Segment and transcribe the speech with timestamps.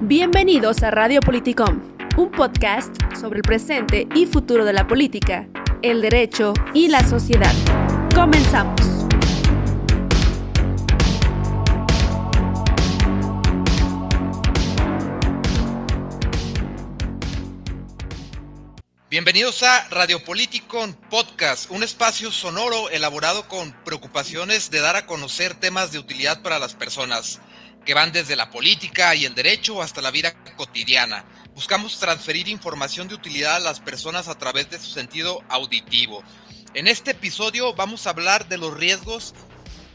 [0.00, 1.80] Bienvenidos a Radio Politicom,
[2.16, 5.48] un podcast sobre el presente y futuro de la política,
[5.82, 7.52] el derecho y la sociedad.
[8.14, 8.80] Comenzamos.
[19.12, 25.54] Bienvenidos a Radio Politicon Podcast, un espacio sonoro elaborado con preocupaciones de dar a conocer
[25.54, 27.38] temas de utilidad para las personas
[27.84, 31.24] que van desde la política y el derecho hasta la vida cotidiana.
[31.54, 36.22] Buscamos transferir información de utilidad a las personas a través de su sentido auditivo.
[36.74, 39.34] En este episodio vamos a hablar de los riesgos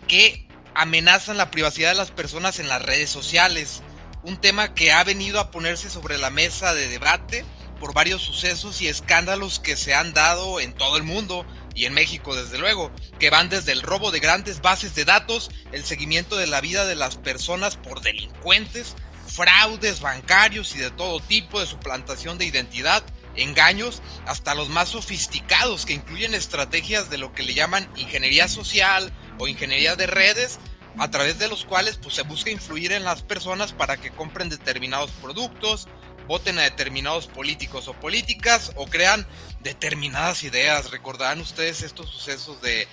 [0.08, 3.82] que amenazan la privacidad de las personas en las redes sociales,
[4.24, 7.46] un tema que ha venido a ponerse sobre la mesa de debate
[7.80, 11.46] por varios sucesos y escándalos que se han dado en todo el mundo
[11.78, 15.52] y en México desde luego, que van desde el robo de grandes bases de datos,
[15.72, 18.96] el seguimiento de la vida de las personas por delincuentes,
[19.28, 23.04] fraudes bancarios y de todo tipo de suplantación de identidad,
[23.36, 29.14] engaños, hasta los más sofisticados que incluyen estrategias de lo que le llaman ingeniería social
[29.38, 30.60] o ingeniería de redes,
[30.98, 34.50] a través de los cuales pues, se busca influir en las personas para que compren
[34.50, 35.88] determinados productos,
[36.28, 39.26] voten a determinados políticos o políticas o crean
[39.62, 40.92] determinadas ideas.
[40.92, 42.88] Recordarán ustedes estos sucesos de,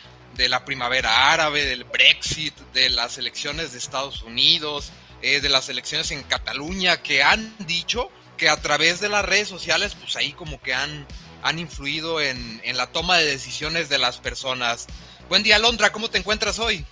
[0.49, 6.11] la primavera árabe, del Brexit, de las elecciones de Estados Unidos, eh, de las elecciones
[6.11, 10.61] en Cataluña, que han dicho que a través de las redes sociales, pues ahí como
[10.61, 11.07] que han,
[11.43, 14.87] han influido en, en la toma de decisiones de las personas.
[15.29, 16.85] Buen día, Londra, ¿cómo te encuentras hoy?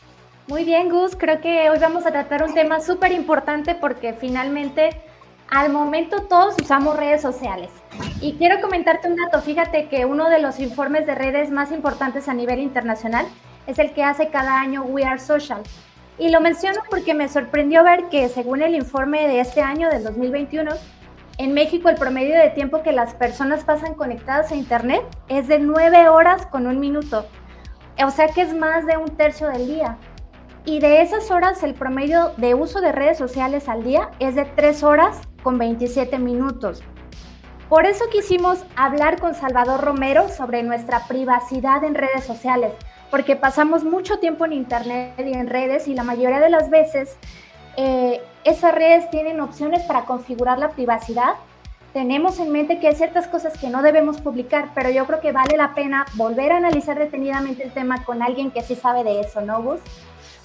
[0.46, 1.16] Muy bien, Gus.
[1.16, 5.00] Creo que hoy vamos a tratar un tema súper importante porque finalmente
[5.52, 7.70] al momento todos usamos redes sociales.
[8.22, 9.42] Y quiero comentarte un dato.
[9.42, 13.26] Fíjate que uno de los informes de redes más importantes a nivel internacional
[13.66, 15.60] es el que hace cada año We Are Social.
[16.18, 20.04] Y lo menciono porque me sorprendió ver que según el informe de este año, del
[20.04, 20.72] 2021,
[21.36, 25.58] en México el promedio de tiempo que las personas pasan conectadas a Internet es de
[25.58, 27.26] 9 horas con un minuto.
[28.02, 29.98] O sea que es más de un tercio del día.
[30.64, 34.46] Y de esas horas el promedio de uso de redes sociales al día es de
[34.46, 36.82] 3 horas con 27 minutos.
[37.68, 42.72] Por eso quisimos hablar con Salvador Romero sobre nuestra privacidad en redes sociales,
[43.10, 47.16] porque pasamos mucho tiempo en Internet y en redes y la mayoría de las veces
[47.76, 51.34] eh, esas redes tienen opciones para configurar la privacidad.
[51.92, 55.32] Tenemos en mente que hay ciertas cosas que no debemos publicar, pero yo creo que
[55.32, 59.20] vale la pena volver a analizar detenidamente el tema con alguien que sí sabe de
[59.20, 59.80] eso, ¿no, Gus?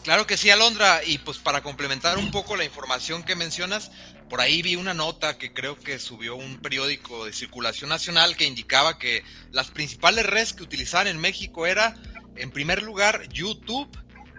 [0.07, 3.91] Claro que sí, Alondra, y pues para complementar un poco la información que mencionas,
[4.29, 8.45] por ahí vi una nota que creo que subió un periódico de circulación nacional que
[8.45, 11.93] indicaba que las principales redes que utilizaban en México era,
[12.37, 13.89] en primer lugar, YouTube,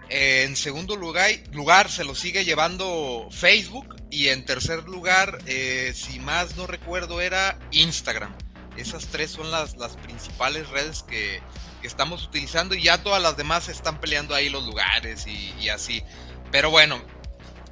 [0.09, 6.17] en segundo lugar, lugar se lo sigue llevando Facebook y en tercer lugar, eh, si
[6.17, 8.35] más no recuerdo, era Instagram.
[8.75, 11.43] Esas tres son las, las principales redes que,
[11.87, 16.03] estamos utilizando y ya todas las demás están peleando ahí los lugares y, y así.
[16.51, 16.99] Pero bueno,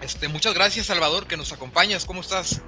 [0.02, 2.06] este, muchas gracias, Salvador, que nos acompañas.
[2.06, 2.62] ¿Cómo estás?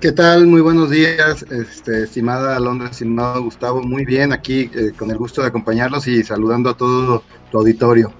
[0.00, 0.46] ¿Qué tal?
[0.46, 3.82] Muy buenos días, este, estimada Londra, estimado Gustavo.
[3.82, 8.10] Muy bien, aquí eh, con el gusto de acompañarlos y saludando a todo tu auditorio.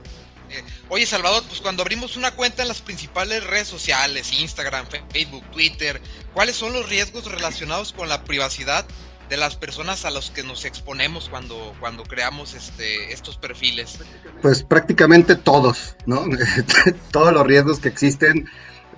[0.50, 5.44] Eh, oye, Salvador, pues cuando abrimos una cuenta en las principales redes sociales, Instagram, Facebook,
[5.52, 6.02] Twitter,
[6.34, 8.84] ¿cuáles son los riesgos relacionados con la privacidad
[9.30, 14.00] de las personas a los que nos exponemos cuando, cuando creamos este, estos perfiles?
[14.42, 16.24] Pues prácticamente todos, ¿no?
[17.12, 18.50] todos los riesgos que existen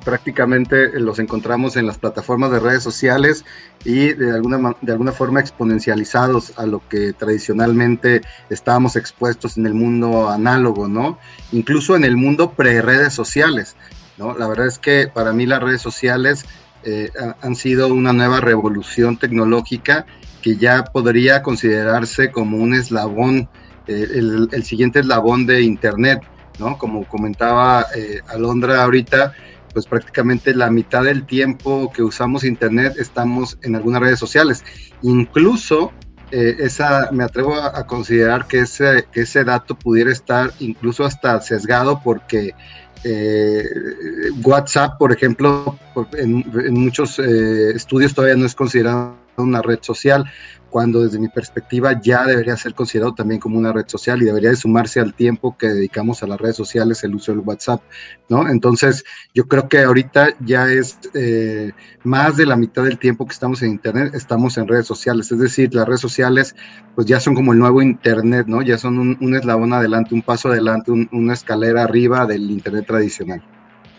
[0.04, 3.44] prácticamente los encontramos en las plataformas de redes sociales
[3.84, 9.74] y de alguna, de alguna forma exponencializados a lo que tradicionalmente estábamos expuestos en el
[9.74, 11.18] mundo análogo, ¿no?
[11.52, 13.76] Incluso en el mundo pre-redes sociales,
[14.18, 14.36] ¿no?
[14.36, 16.46] La verdad es que para mí las redes sociales
[16.84, 17.10] eh,
[17.40, 20.06] han sido una nueva revolución tecnológica
[20.40, 23.48] que ya podría considerarse como un eslabón,
[23.86, 26.22] eh, el, siguiente eslabón de Internet,
[26.58, 26.78] ¿no?
[26.78, 29.32] Como comentaba eh, Alondra ahorita,
[29.72, 34.64] pues prácticamente la mitad del tiempo que usamos Internet estamos en algunas redes sociales.
[35.02, 35.92] Incluso
[36.30, 42.00] esa, me atrevo a, considerar que ese, que ese dato pudiera estar incluso hasta sesgado
[42.02, 42.54] porque
[43.04, 43.64] eh,
[44.44, 45.78] WhatsApp, por ejemplo,
[46.12, 50.24] en, muchos eh, estudios todavía no es considerado una red social,
[50.72, 54.48] cuando desde mi perspectiva ya debería ser considerado también como una red social y debería
[54.48, 57.82] de sumarse al tiempo que dedicamos a las redes sociales el uso del WhatsApp,
[58.30, 58.48] ¿no?
[58.48, 59.04] Entonces,
[59.34, 61.72] yo creo que ahorita ya es eh,
[62.04, 65.38] más de la mitad del tiempo que estamos en Internet, estamos en redes sociales, es
[65.38, 66.56] decir, las redes sociales
[66.94, 68.62] pues ya son como el nuevo Internet, ¿no?
[68.62, 73.42] Ya son un, eslabón adelante, un paso adelante, una escalera arriba del Internet tradicional.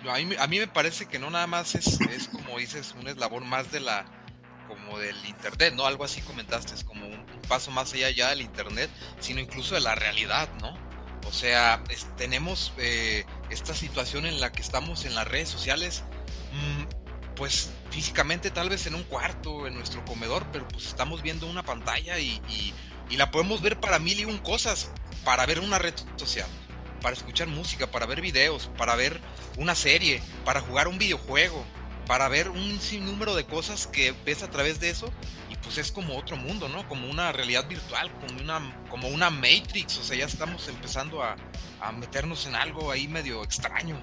[0.10, 1.98] a mí, me parece que no nada más es,
[2.32, 4.06] como dices, un eslabón más de la
[4.68, 5.86] como del internet, ¿no?
[5.86, 8.90] Algo así comentaste, es como un, paso más allá ya del internet,
[9.20, 10.74] sino incluso de la realidad, ¿no?
[11.28, 11.84] O sea,
[12.18, 16.04] tenemos eh, esta situación en la que estamos en las redes sociales,
[16.54, 21.48] mm, pues físicamente tal vez en un cuarto, en nuestro comedor, pero pues estamos viendo
[21.48, 22.42] una pantalla y,
[23.10, 24.90] y la podemos ver para mil y un cosas,
[25.24, 26.48] para ver una red social,
[27.04, 29.20] para escuchar música, para ver videos, para ver
[29.58, 31.64] una serie, para jugar un videojuego,
[32.08, 35.12] para ver un sinnúmero de cosas que ves a través de eso
[35.52, 36.88] y pues es como otro mundo, ¿no?
[36.88, 41.36] Como una realidad virtual, como una, como una Matrix, o sea, ya estamos empezando a,
[41.82, 43.98] a meternos en algo ahí medio extraño.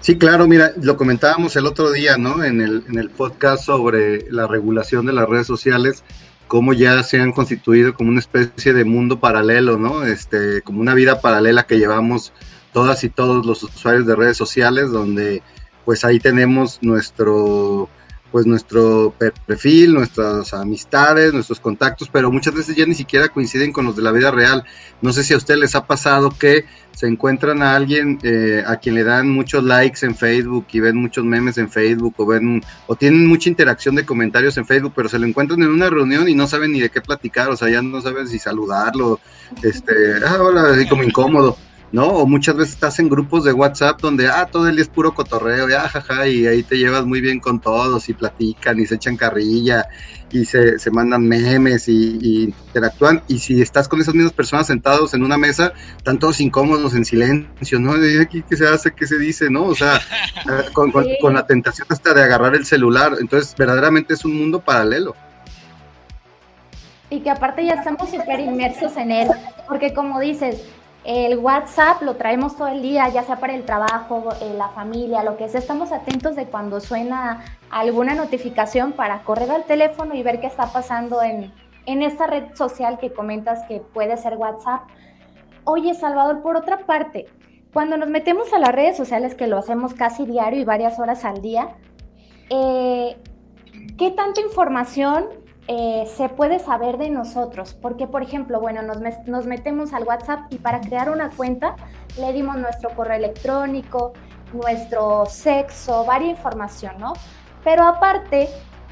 [0.00, 2.44] Sí, claro, mira, lo comentábamos el otro día, ¿no?
[2.44, 6.04] En el, en el podcast sobre la regulación de las redes sociales,
[6.48, 10.02] cómo ya se han constituido como una especie de mundo paralelo, ¿no?
[10.04, 12.32] Este, como una vida paralela que llevamos
[12.72, 15.42] todas y todos los usuarios de redes sociales, donde
[15.84, 17.88] pues ahí tenemos nuestro
[18.30, 19.14] pues nuestro
[19.46, 24.02] perfil, nuestras amistades, nuestros contactos, pero muchas veces ya ni siquiera coinciden con los de
[24.02, 24.64] la vida real.
[25.00, 28.76] No sé si a ustedes les ha pasado que se encuentran a alguien eh, a
[28.76, 32.60] quien le dan muchos likes en Facebook y ven muchos memes en Facebook o ven
[32.86, 36.28] o tienen mucha interacción de comentarios en Facebook, pero se lo encuentran en una reunión
[36.28, 39.20] y no saben ni de qué platicar, o sea, ya no saben si saludarlo,
[39.62, 39.92] este,
[40.26, 41.56] ah, hola, así como incómodo.
[41.92, 42.06] ¿No?
[42.06, 45.14] O muchas veces estás en grupos de WhatsApp donde, ah, todo el día es puro
[45.14, 48.96] cotorreo, ya, jaja, y ahí te llevas muy bien con todos y platican y se
[48.96, 49.86] echan carrilla
[50.30, 53.22] y se, se mandan memes y, interactúan.
[53.28, 57.04] Y si estás con esas mismas personas sentados en una mesa, están todos incómodos en
[57.04, 57.94] silencio, ¿no?
[57.94, 58.92] De aquí, ¿qué se hace?
[58.92, 59.48] ¿Qué se dice?
[59.50, 59.64] ¿No?
[59.64, 59.96] O sea,
[60.36, 63.12] eh, con, con la tentación hasta de agarrar el celular.
[63.20, 65.14] Entonces, verdaderamente es un mundo paralelo.
[67.10, 69.28] Y que aparte ya estamos súper inmersos en él,
[69.66, 70.60] porque como dices,
[71.08, 74.28] el WhatsApp lo traemos todo el día, ya sea para el trabajo,
[74.58, 75.58] la familia, lo que sea.
[75.58, 80.70] Estamos atentos de cuando suena alguna notificación para correr al teléfono y ver qué está
[80.70, 81.50] pasando en,
[81.86, 84.82] en esta red social que comentas que puede ser WhatsApp.
[85.64, 87.24] Oye, Salvador, por otra parte,
[87.72, 91.24] cuando nos metemos a las redes sociales, que lo hacemos casi diario y varias horas
[91.24, 91.70] al día,
[92.50, 93.16] eh,
[93.96, 95.24] ¿qué tanta información
[95.70, 97.74] eh, se puede saber de nosotros.
[97.74, 101.76] Porque, por ejemplo, bueno, nos, metemos al WhatsApp y para crear una cuenta
[102.18, 104.14] le dimos nuestro correo electrónico,
[104.54, 107.12] nuestro sexo, varia información, ¿no?
[107.62, 108.48] Pero aparte,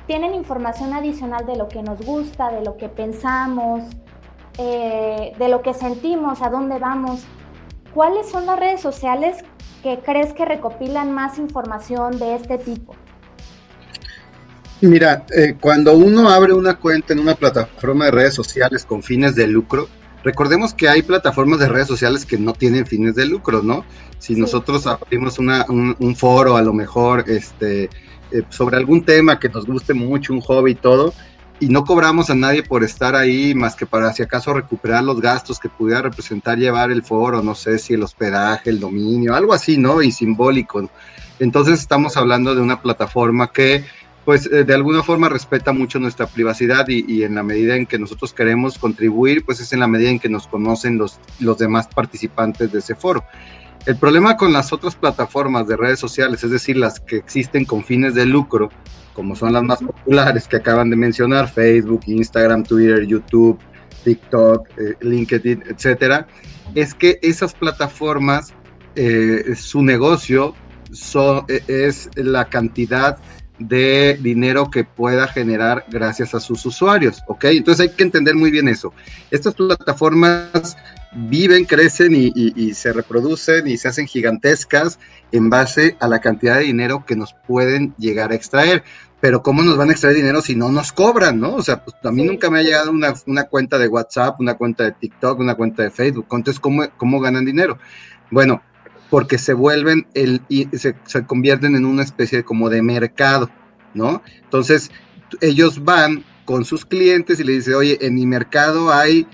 [0.07, 3.83] tienen información adicional de lo que nos gusta, de lo que pensamos,
[4.59, 7.25] eh, de lo que sentimos, a dónde vamos.
[7.95, 9.43] ¿Cuáles son las redes sociales
[9.83, 12.95] que crees que recopilan más información de este tipo?
[14.87, 19.35] Mira, eh, cuando uno abre una cuenta en una plataforma de redes sociales con fines
[19.35, 19.89] de lucro,
[20.23, 23.85] recordemos que hay plataformas de redes sociales que no tienen fines de lucro, ¿no?
[24.21, 27.85] Si nosotros abrimos un, foro a lo mejor este,
[28.31, 31.13] eh, sobre algún tema que nos guste mucho, un hobby y todo,
[31.59, 35.21] y no cobramos a nadie por estar ahí más que para si acaso recuperar los
[35.21, 39.53] gastos que pudiera representar llevar el foro, no sé si el hospedaje, el dominio, algo
[39.53, 40.01] así, ¿no?
[40.01, 40.89] Y simbólico.
[41.41, 43.85] Entonces estamos hablando de una plataforma que
[44.27, 47.97] pues eh, de alguna forma respeta mucho nuestra privacidad y, en la medida en que
[47.97, 51.87] nosotros queremos contribuir, pues es en la medida en que nos conocen los, los demás
[51.87, 53.25] participantes de ese foro.
[53.87, 57.85] El problema con las otras plataformas de redes sociales, es decir, las que existen con
[57.85, 58.69] fines de lucro,
[59.15, 63.61] como son las más populares que acaban de mencionar, Facebook, Instagram, Twitter, YouTube,
[64.03, 66.27] TikTok, eh, LinkedIn, etcétera,
[66.75, 68.53] es que esas plataformas,
[68.97, 70.53] eh, su negocio
[71.69, 73.19] es la cantidad
[73.59, 77.45] de dinero que pueda generar gracias a sus usuarios, ¿ok?
[77.47, 78.93] Entonces hay que entender muy bien eso.
[79.31, 80.77] Estas plataformas
[81.13, 84.99] viven, crecen y, se reproducen y se hacen gigantescas
[85.33, 88.85] en base a la cantidad de dinero que nos pueden llegar a extraer.
[89.19, 91.55] Pero ¿cómo nos van a extraer dinero si no nos cobran, no?
[91.55, 94.55] O sea, pues a mí nunca me ha llegado una, una, cuenta de WhatsApp, una
[94.55, 96.27] cuenta de TikTok, una cuenta de Facebook.
[96.33, 97.79] Entonces, ¿cómo, cómo ganan dinero?
[98.31, 98.63] Bueno,
[99.11, 100.95] porque se vuelven el, y se,
[101.27, 103.51] convierten en una especie como de mercado,
[103.95, 104.23] ¿no?
[104.43, 104.91] Entonces,
[105.41, 109.27] ellos van con sus clientes y le dicen, oye, en mi mercado hay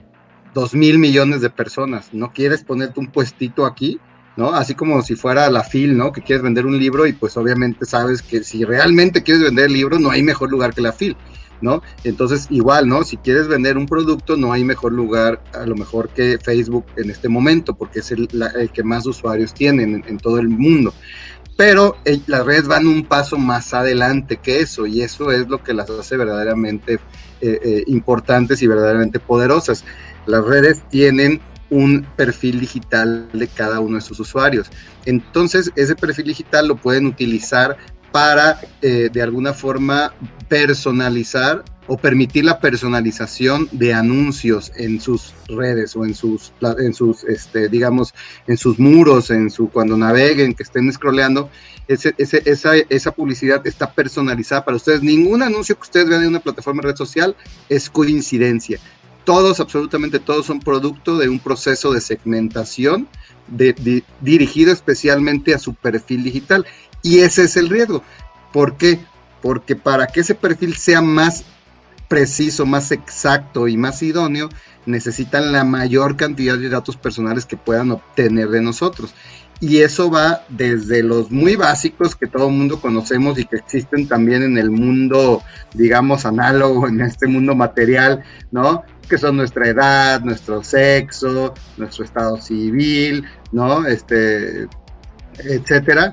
[0.54, 3.98] dos mil millones de personas, ¿no quieres ponerte un puestito aquí?
[4.36, 4.54] ¿no?
[4.54, 6.12] Así como si fuera la FIL, ¿no?
[6.12, 9.74] Que quieres vender un libro y pues obviamente sabes que si realmente quieres vender el
[9.74, 11.16] libro no hay mejor lugar que la FIL.
[11.62, 11.82] ¿No?
[12.04, 13.04] Entonces, igual, ¿no?
[13.04, 17.10] Si quieres vender un producto, no hay mejor lugar, a lo mejor que Facebook en
[17.10, 18.28] este momento, porque es el,
[18.72, 20.92] que más usuarios tienen en, todo el mundo.
[21.56, 25.62] Pero eh, las redes van un paso más adelante que eso, y eso es lo
[25.62, 26.94] que las hace verdaderamente
[27.40, 29.84] eh, eh, importantes y verdaderamente poderosas.
[30.26, 31.40] Las redes tienen
[31.70, 34.70] un perfil digital de cada uno de sus usuarios.
[35.06, 37.78] Entonces, ese perfil digital lo pueden utilizar
[38.12, 40.12] para eh, de alguna forma
[40.48, 47.24] personalizar o permitir la personalización de anuncios en sus redes o en sus, en sus
[47.24, 48.14] este, digamos,
[48.46, 51.50] en sus muros, en su, cuando naveguen, que estén scrolleando,
[51.88, 55.02] esa, esa publicidad está personalizada para ustedes.
[55.02, 57.34] Ningún anuncio que ustedes vean en una plataforma de red social
[57.68, 58.78] es coincidencia.
[59.24, 63.08] Todos, absolutamente todos, son producto de un proceso de segmentación
[64.20, 66.64] dirigido especialmente a su perfil digital.
[67.02, 68.02] Y ese es el riesgo.
[68.52, 69.00] ¿Por qué?
[69.40, 71.44] Porque para que ese perfil sea más
[72.08, 74.48] preciso, más exacto y más idóneo,
[74.86, 79.14] necesitan la mayor cantidad de datos personales que puedan obtener de nosotros.
[79.60, 84.08] Y eso va desde los muy básicos que todo el mundo conocemos y que existen
[84.08, 85.42] también en el mundo,
[85.72, 88.82] digamos, análogo, en este mundo material, ¿no?
[89.08, 93.86] Que son nuestra edad, nuestro sexo, nuestro estado civil, ¿no?
[93.86, 94.66] Este,
[95.38, 96.12] etcétera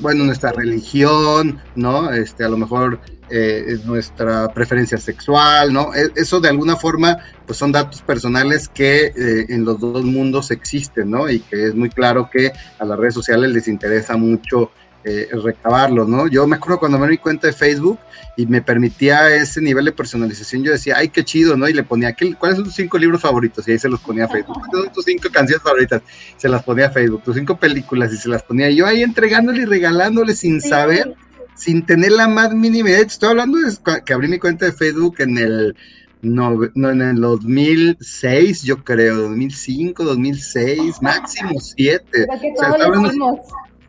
[0.00, 2.12] bueno, nuestra religión, ¿no?
[2.12, 5.94] Este, a lo mejor eh, nuestra preferencia sexual, ¿no?
[5.94, 10.50] E, eso de alguna forma, pues son datos personales que eh, en los dos mundos
[10.50, 11.30] existen, ¿no?
[11.30, 14.70] Y que es muy claro que a las redes sociales les interesa mucho
[15.04, 16.28] eh, recabarlo, ¿no?
[16.28, 17.98] Yo me acuerdo cuando me di cuenta de Facebook
[18.36, 21.68] y me permitía ese nivel de personalización, yo decía, ay, qué chido, ¿no?
[21.68, 23.66] Y le ponía, ¿cuáles son tus cinco libros favoritos?
[23.66, 24.58] Y ahí se los ponía a Facebook.
[24.70, 26.02] ¿Cuáles son tus cinco canciones favoritas?
[26.36, 27.22] Se las ponía a Facebook.
[27.24, 31.14] Tus cinco películas y se las ponía yo ahí entregándole y regalándole sin saber,
[31.54, 33.00] sin tener la más mínima idea.
[33.00, 35.76] Estoy hablando de que abrí mi cuenta de Facebook en el
[36.22, 42.26] no, no, en el 2006, yo creo, 2005, 2006, máximo 7.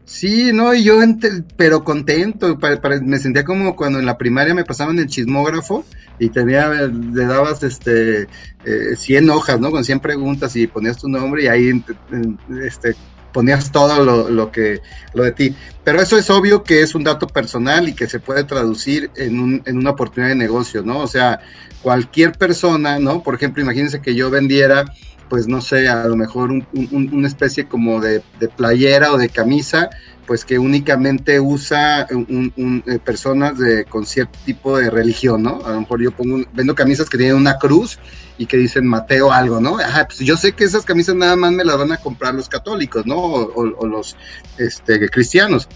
[0.06, 1.00] Sí, no, y yo,
[1.56, 2.58] pero contento,
[3.04, 5.86] me sentía como cuando en la primaria me pasaban el chismógrafo
[6.20, 8.24] y tenía, le dabas este,
[8.64, 9.72] eh, 100 hojas, ¿no?
[9.72, 11.84] Con 100 preguntas y ponías tu nombre y ahí
[12.66, 12.96] este,
[13.34, 14.82] ponías todo lo, que,
[15.14, 15.56] lo de ti.
[15.84, 19.40] Pero eso es obvio que es un dato personal y que se puede traducir en,
[19.40, 21.00] un, en una oportunidad de negocio, ¿no?
[21.00, 21.42] O sea,
[21.82, 23.24] cualquier persona, ¿no?
[23.24, 24.86] Por ejemplo, imagínense que yo vendiera
[25.34, 26.52] pues no sé, a lo mejor
[26.92, 28.22] una especie como de,
[28.56, 29.90] playera o de camisa,
[30.26, 35.62] pues que únicamente usa un, eh, personas de, con cierto tipo de religión, ¿no?
[35.66, 38.00] A lo mejor yo pongo, vendo camisas que tienen una cruz
[38.38, 39.80] y que dicen Mateo algo, ¿no?
[39.80, 42.50] Ajá, pues yo sé que esas camisas nada más me las van a comprar los
[42.50, 43.18] católicos, ¿no?
[43.18, 44.16] O, o los
[44.58, 45.68] este, cristianos.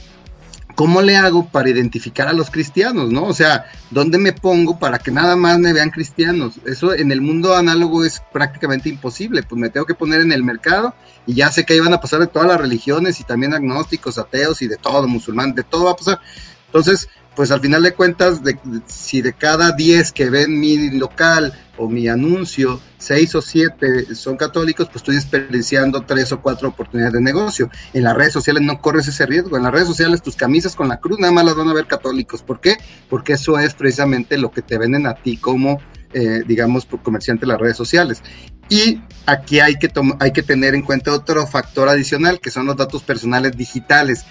[0.77, 3.23] ¿Cómo le hago para identificar a los cristianos, no?
[3.23, 6.59] O sea, ¿dónde me pongo para que nada más me vean cristianos?
[6.67, 10.43] Eso en el mundo análogo es prácticamente imposible, pues me tengo que poner en el
[10.43, 10.93] mercado
[11.25, 14.19] y ya sé que ahí van a pasar de todas las religiones y también agnósticos,
[14.19, 16.19] ateos y de todo, musulmán, de todo va a pasar.
[16.67, 18.39] Entonces, pues al final de cuentas,
[18.85, 24.37] si de cada 10 que ven mi local o mi anuncio, 6 o 7 son
[24.37, 27.69] católicos, pues estoy desperdiciando 3 o 4 oportunidades de negocio.
[27.93, 29.57] En las redes sociales no corres ese riesgo.
[29.57, 31.85] En las redes sociales tus camisas con la cruz nada más las van a ver
[31.85, 32.43] católicos.
[32.43, 32.77] ¿Por qué?
[33.09, 35.79] Porque eso es precisamente lo que te venden a ti como,
[36.13, 38.21] eh, digamos, comerciante de las redes sociales.
[38.69, 42.75] Y aquí hay que, hay que tener en cuenta otro factor adicional, que son los
[42.75, 44.25] datos personales digitales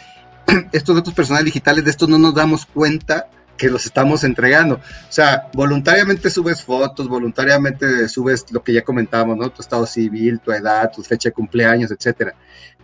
[0.73, 4.77] estos datos personales digitales, de estos no nos damos cuenta que los estamos entregando.
[4.77, 9.51] O sea, voluntariamente subes fotos, voluntariamente subes lo que ya comentábamos, ¿no?
[9.51, 12.35] Tu estado civil, tu edad, tu fecha de cumpleaños, etcétera.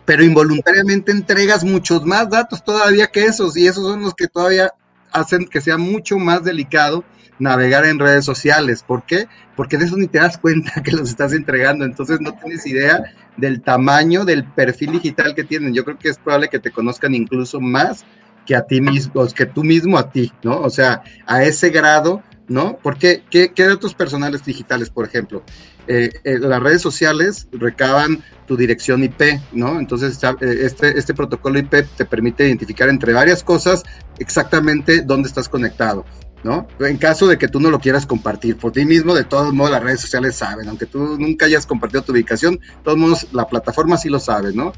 [0.05, 4.73] Pero involuntariamente entregas muchos más datos todavía que esos, y esos son los que todavía
[5.11, 7.03] hacen que sea mucho más delicado
[7.39, 8.83] navegar en redes sociales.
[8.83, 9.27] ¿Por qué?
[9.55, 13.03] Porque de eso ni te das cuenta que los estás entregando, entonces no tienes idea
[13.37, 15.73] del tamaño del perfil digital que tienen.
[15.73, 18.05] Yo creo que es probable que te conozcan incluso más
[18.45, 20.59] que a ti mismo, que tú mismo a ti, ¿no?
[20.61, 22.77] O sea, a ese grado, ¿no?
[22.81, 25.43] Porque, ¿qué, qué datos personales digitales, por ejemplo?
[25.87, 29.79] Eh, eh, las redes sociales recaban tu dirección IP, ¿no?
[29.79, 33.83] Entonces, eh, este, este protocolo IP te permite identificar entre varias cosas
[34.19, 36.05] exactamente dónde estás conectado.
[36.43, 36.67] ¿no?
[36.81, 39.71] En caso de que tú no lo quieras compartir por ti mismo, de todos modos
[39.71, 43.47] las redes sociales saben, aunque tú nunca hayas compartido tu ubicación, de todos modos la
[43.47, 44.73] plataforma sí lo sabe, ¿no?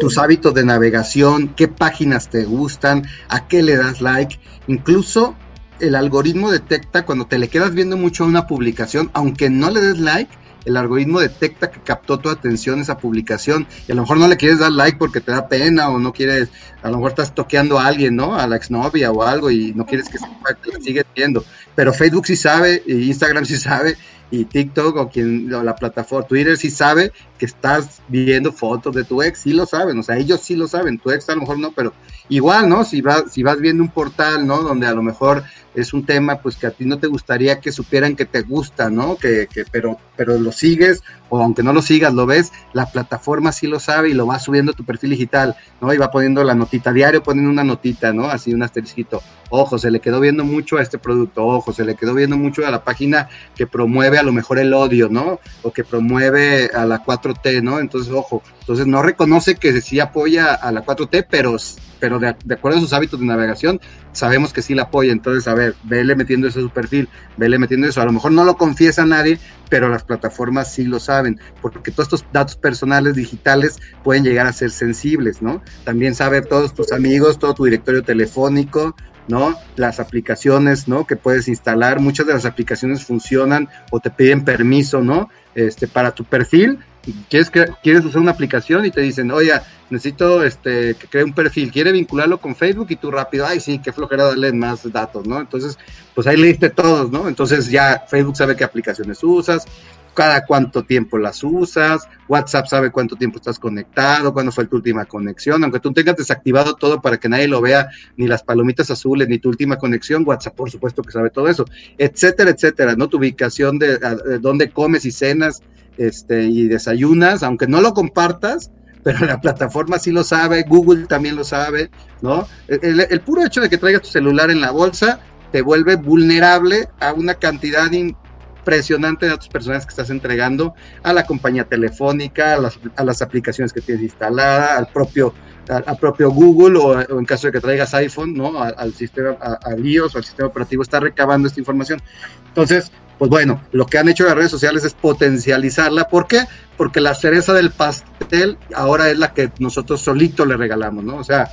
[0.00, 5.36] Tus hábitos de navegación, qué páginas te gustan, a qué le das like, incluso
[5.80, 9.80] el algoritmo detecta cuando te le quedas viendo mucho a una publicación, aunque no le
[9.80, 10.30] des like,
[10.64, 14.36] el algoritmo detecta que captó tu atención esa publicación y a lo mejor no le
[14.36, 16.50] quieres dar like porque te da pena o no quieres,
[16.82, 18.36] a lo mejor estás toqueando a alguien, ¿no?
[18.36, 21.44] A la exnovia o algo y no quieres que sepa la sigues viendo.
[21.74, 23.96] Pero Facebook sí sabe, y Instagram sí sabe,
[24.32, 29.04] y TikTok o quien o la plataforma Twitter sí sabe que estás viendo fotos de
[29.04, 31.42] tu ex, sí lo saben, o sea, ellos sí lo saben, tu ex a lo
[31.42, 31.92] mejor no, pero
[32.30, 32.82] igual, ¿no?
[32.82, 34.62] Si vas, si vas viendo un portal, ¿no?
[34.62, 37.72] Donde a lo mejor es un tema, pues que a ti no te gustaría que
[37.72, 39.16] supieran que te gusta, ¿no?
[39.16, 43.52] Que, que pero, pero lo sigues, o aunque no lo sigas, lo ves, la plataforma
[43.52, 45.92] sí lo sabe y lo va subiendo a tu perfil digital, ¿no?
[45.92, 48.26] Y va poniendo la notita diario, poniendo una notita, ¿no?
[48.26, 49.22] Así un asterisquito.
[49.48, 52.66] Ojo, se le quedó viendo mucho a este producto, ojo, se le quedó viendo mucho
[52.66, 55.40] a la página que promueve a lo mejor el odio, ¿no?
[55.62, 57.78] O que promueve a la 4T, ¿no?
[57.78, 61.56] Entonces, ojo, entonces no reconoce que sí apoya a la 4T, pero,
[62.02, 63.80] pero de, acuerdo a sus hábitos de navegación,
[64.10, 65.12] sabemos que sí la apoya.
[65.12, 68.02] Entonces, a ver, vele metiendo eso a su perfil, vele metiendo eso.
[68.02, 69.38] A lo mejor no lo confiesa nadie,
[69.70, 74.52] pero las plataformas sí lo saben, porque todos estos datos personales digitales pueden llegar a
[74.52, 75.62] ser sensibles, ¿no?
[75.84, 78.96] También sabe todos tus amigos, todo tu directorio telefónico,
[79.28, 79.54] ¿no?
[79.76, 81.06] Las aplicaciones, ¿no?
[81.06, 85.30] Que puedes instalar, muchas de las aplicaciones funcionan o te piden permiso, ¿no?
[85.54, 86.80] Este, para tu perfil
[87.28, 87.50] quieres,
[87.82, 89.52] quieres usar una aplicación y te dicen, oye,
[89.90, 93.80] necesito este, que cree un perfil, quiere vincularlo con Facebook y tú rápido, ay, sí,
[93.82, 95.40] qué flojera darle más datos, ¿no?
[95.40, 95.78] Entonces,
[96.14, 97.28] pues ahí leíste todos, ¿no?
[97.28, 99.66] Entonces ya Facebook sabe qué aplicaciones usas,
[100.14, 105.04] cada cuánto tiempo las usas, WhatsApp sabe cuánto tiempo estás conectado, cuándo fue tu última
[105.04, 109.28] conexión, aunque tú tengas desactivado todo para que nadie lo vea, ni las palomitas azules,
[109.28, 111.64] ni tu última conexión, WhatsApp por supuesto que sabe todo eso,
[111.98, 113.08] etcétera, etcétera, ¿no?
[113.08, 115.62] Tu ubicación de, de dónde comes y cenas,
[115.98, 118.70] este, y desayunas, aunque no lo compartas,
[119.02, 122.46] pero la plataforma sí lo sabe, Google también lo sabe, ¿no?
[122.68, 125.20] El, puro hecho de que traigas tu celular en la bolsa
[125.50, 131.26] te vuelve vulnerable a una cantidad impresionante de datos personales que estás entregando a la
[131.26, 135.34] compañía telefónica, a las, aplicaciones que tienes instalada, al propio,
[135.68, 138.62] al, propio Google o, en caso de que traigas iPhone, ¿no?
[138.62, 142.00] Al, sistema, al iOS o al sistema operativo, está recabando esta información.
[142.48, 146.08] Entonces, pues bueno, lo que han hecho las redes sociales es potencializarla.
[146.08, 146.44] ¿Por qué?
[146.76, 151.18] Porque la cereza del pastel ahora es la que nosotros solito le regalamos, ¿no?
[151.18, 151.48] O sea,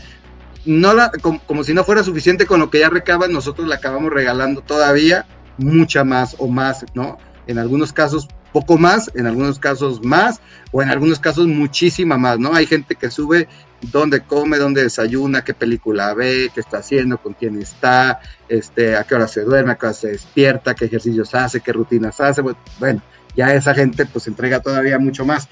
[0.66, 4.12] no la, como, si no fuera suficiente con lo que ya recaban, nosotros le acabamos
[4.12, 5.28] regalando todavía
[5.60, 7.20] mucha más o más, ¿no?
[7.46, 12.40] En algunos casos poco más, en algunos casos más, o en algunos casos muchísima más,
[12.40, 12.56] ¿no?
[12.56, 13.48] Hay gente que sube
[13.82, 19.04] dónde come, dónde desayuna, qué película ve, qué está haciendo, con quién está, este, a
[19.04, 22.42] qué hora se duerme, a qué hora se despierta, qué ejercicios hace, qué rutinas hace.
[22.80, 23.02] Bueno,
[23.36, 25.48] ya esa gente pues entrega todavía mucho más.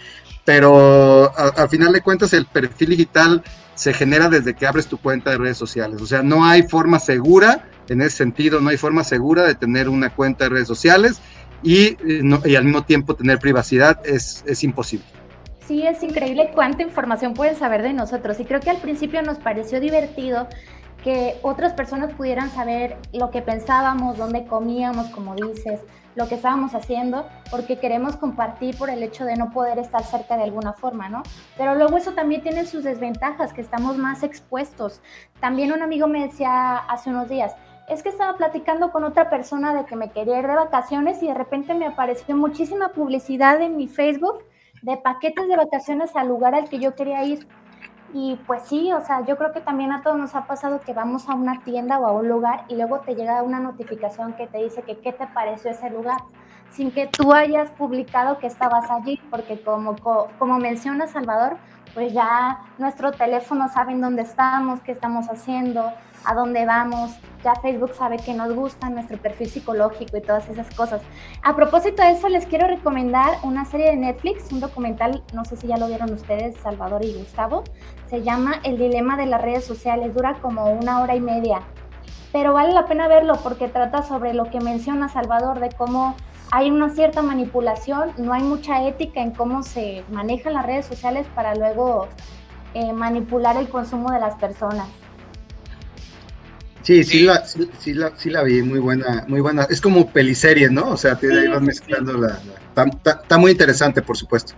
[0.46, 3.44] Pero al final de cuentas el perfil digital
[3.76, 6.02] se genera desde que abres tu cuenta de redes sociales.
[6.02, 9.90] O sea, no hay forma segura, en ese sentido, no hay forma segura de tener
[9.90, 11.20] una cuenta de redes sociales
[11.64, 11.98] y,
[12.46, 15.06] y al mismo tiempo tener privacidad es, es imposible.
[15.68, 18.40] Sí, es increíble cuánta información pueden saber de nosotros.
[18.40, 20.48] Y creo que al principio nos pareció divertido
[21.04, 25.82] que otras personas pudieran saber lo que pensábamos, dónde comíamos, como dices,
[26.16, 30.38] lo que estábamos haciendo, porque queremos compartir por el hecho de no poder estar cerca
[30.38, 31.22] de alguna forma, ¿no?
[31.58, 35.02] Pero luego eso también tiene sus desventajas, que estamos más expuestos.
[35.42, 37.54] También un amigo me decía hace unos días,
[37.90, 41.28] es que estaba platicando con otra persona de que me quería ir de vacaciones y
[41.28, 44.44] de repente me apareció muchísima publicidad en mi Facebook
[44.88, 47.46] de paquetes de vacaciones al lugar al que yo quería ir.
[48.14, 50.94] Y pues sí, o sea, yo creo que también a todos nos ha pasado que
[50.94, 54.48] vamos a una tienda o a un lugar y luego te llega una notificación que
[54.48, 56.22] te dice que qué te pareció ese lugar,
[56.72, 59.98] sin que tú hayas publicado que estabas allí, porque como,
[60.40, 61.58] como menciona Salvador,
[61.98, 65.92] pues ya nuestro teléfono sabe dónde estamos, qué estamos haciendo,
[66.26, 70.70] a dónde vamos, ya Facebook sabe que nos gusta, nuestro perfil psicológico y todas esas
[70.76, 71.02] cosas.
[71.42, 75.58] A propósito de eso, les quiero recomendar una serie de Netflix, un documental, no sé
[75.58, 77.64] si ya lo vieron ustedes, Salvador y Gustavo,
[78.08, 81.62] se llama El dilema de las redes sociales, dura como una hora y media,
[82.32, 86.16] pero vale la pena verlo porque trata sobre lo que menciona Salvador, de cómo
[86.52, 91.28] hay una cierta manipulación, no hay mucha ética en cómo se manejan las redes sociales
[91.36, 92.08] para luego
[92.74, 94.88] eh, manipular el consumo de las personas.
[96.84, 99.68] Sí, sí, La, sí, la, sí la vi, muy buena, muy buena.
[99.70, 100.92] Es como peliserie, ¿no?
[100.92, 102.40] O sea, te sí, mezclando la...
[103.04, 104.54] Está, muy interesante, por supuesto.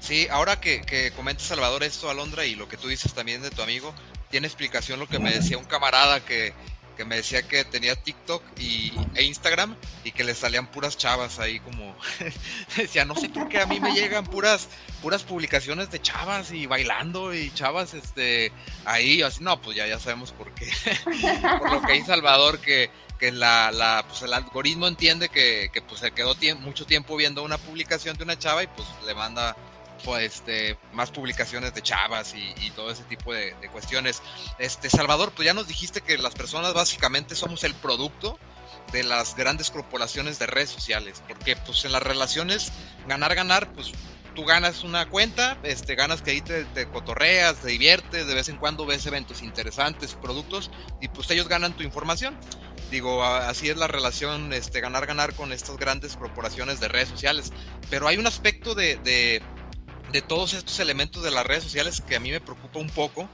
[0.00, 3.50] Sí, ahora que, que comentas, Salvador, esto, Alondra, y lo que tú dices también de
[3.50, 3.94] tu amigo,
[4.28, 6.52] tiene explicación lo que me decía un camarada que
[6.98, 11.38] que me decía que tenía TikTok y, e Instagram y que le salían puras chavas
[11.38, 11.96] ahí como
[12.76, 14.68] decía no sé por qué a mí me llegan puras
[15.00, 18.50] puras publicaciones de chavas y bailando y chavas este
[18.84, 20.68] ahí así no pues ya ya sabemos por qué
[21.60, 26.00] por lo que hay Salvador que que la, pues el algoritmo entiende que, que pues
[26.00, 29.56] se quedó mucho tiempo viendo una publicación de una chava y pues le manda
[30.04, 34.22] pues, este, más publicaciones de chavas y, todo ese tipo de, cuestiones.
[34.58, 38.38] Este, Salvador, pues ya nos dijiste que las personas básicamente somos el producto
[38.92, 42.72] de las grandes corporaciones de redes sociales, porque pues en las relaciones
[43.06, 43.92] ganar, ganar, pues
[44.38, 48.56] tú ganas una cuenta, este, ganas que ahí te, cotorreas, te diviertes, de vez en
[48.56, 52.38] cuando ves eventos interesantes, productos, y pues ellos ganan tu información.
[52.90, 57.52] Digo, así es la relación este, ganar-ganar con estas grandes corporaciones de redes sociales.
[57.90, 59.42] Pero hay un aspecto de,
[60.12, 63.28] de, todos estos elementos de las redes sociales que a mí me preocupa un poco.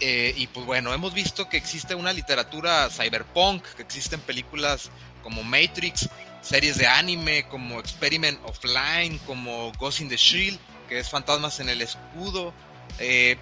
[0.00, 4.90] Eh, y pues bueno, hemos visto que existe una literatura cyberpunk, que existen películas
[5.22, 6.08] como Matrix,
[6.40, 11.68] series de anime como Experiment Offline, como Ghost in the Shield, que es Fantasmas en
[11.68, 12.54] el Escudo.
[12.98, 13.36] Eh,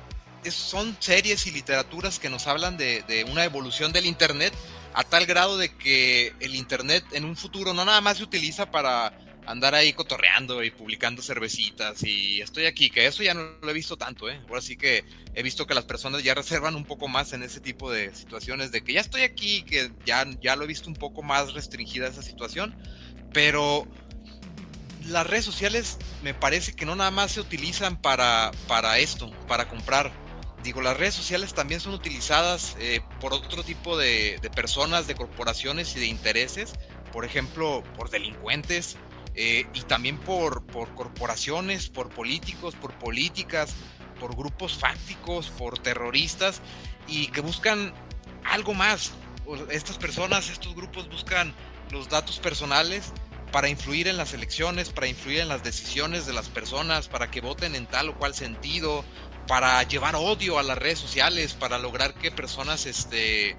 [0.50, 4.52] son series y literaturas que nos hablan de, una evolución del Internet
[4.94, 8.70] a tal grado de que el Internet en un futuro no nada más se utiliza
[8.70, 9.12] para
[9.48, 13.72] andar ahí cotorreando y publicando cervecitas y estoy aquí, que eso ya no lo he
[13.72, 14.38] visto tanto, ¿eh?
[14.46, 17.60] Ahora sí que he visto que las personas ya reservan un poco más en ese
[17.60, 20.96] tipo de situaciones de que ya estoy aquí, que ya, ya lo he visto un
[20.96, 22.76] poco más restringida esa situación,
[23.32, 23.88] pero
[25.06, 29.66] las redes sociales me parece que no nada más se utilizan para, para esto, para
[29.66, 30.12] comprar.
[30.62, 35.14] Digo, las redes sociales también son utilizadas eh, por otro tipo de, de personas, de
[35.14, 36.74] corporaciones y de intereses,
[37.12, 38.98] por ejemplo, por delincuentes,
[39.40, 43.72] eh, y también por, por corporaciones, por políticos, por políticas,
[44.18, 46.60] por grupos fácticos, por terroristas
[47.06, 47.92] y que buscan
[48.42, 49.12] algo más.
[49.70, 51.54] Estas personas, estos grupos buscan
[51.92, 53.12] los datos personales
[53.52, 57.40] para influir en las elecciones, para influir en las decisiones de las personas, para que
[57.40, 59.04] voten en tal o cual sentido,
[59.46, 63.56] para llevar odio a las redes sociales, para lograr que personas este,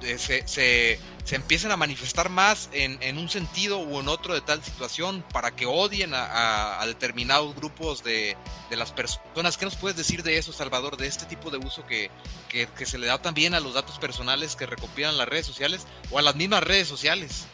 [0.00, 4.40] se, se, se, empiecen a manifestar más en, en, un sentido u en otro de
[4.40, 8.36] tal situación para que odien a, determinados grupos de,
[8.70, 9.56] de, las personas.
[9.56, 12.10] ¿Qué nos puedes decir de eso, Salvador, de este tipo de uso que,
[12.48, 16.18] que, se le da también a los datos personales que recopilan las redes sociales o
[16.18, 17.46] a las mismas redes sociales?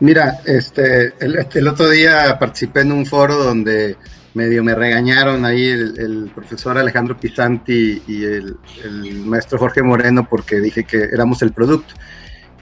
[0.00, 3.96] Mira, este, el, el otro día participé en un foro donde
[4.34, 10.28] medio me regañaron ahí el, el profesor Alejandro Pisanti y el, el, maestro Jorge Moreno
[10.28, 11.94] porque dije que éramos el producto.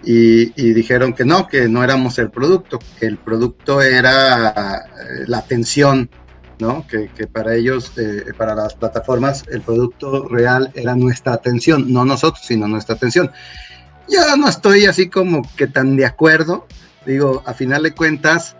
[0.04, 4.84] Y, y, dijeron que no, que no éramos el producto, que el producto era
[5.26, 6.10] la atención,
[6.58, 6.84] ¿no?
[6.88, 12.04] Que, que para ellos, eh, para las plataformas, el producto real era nuestra atención, no
[12.04, 13.30] nosotros, sino nuestra atención.
[14.08, 16.66] Yo no estoy así como que tan de acuerdo,
[17.06, 18.56] digo, a final de cuentas,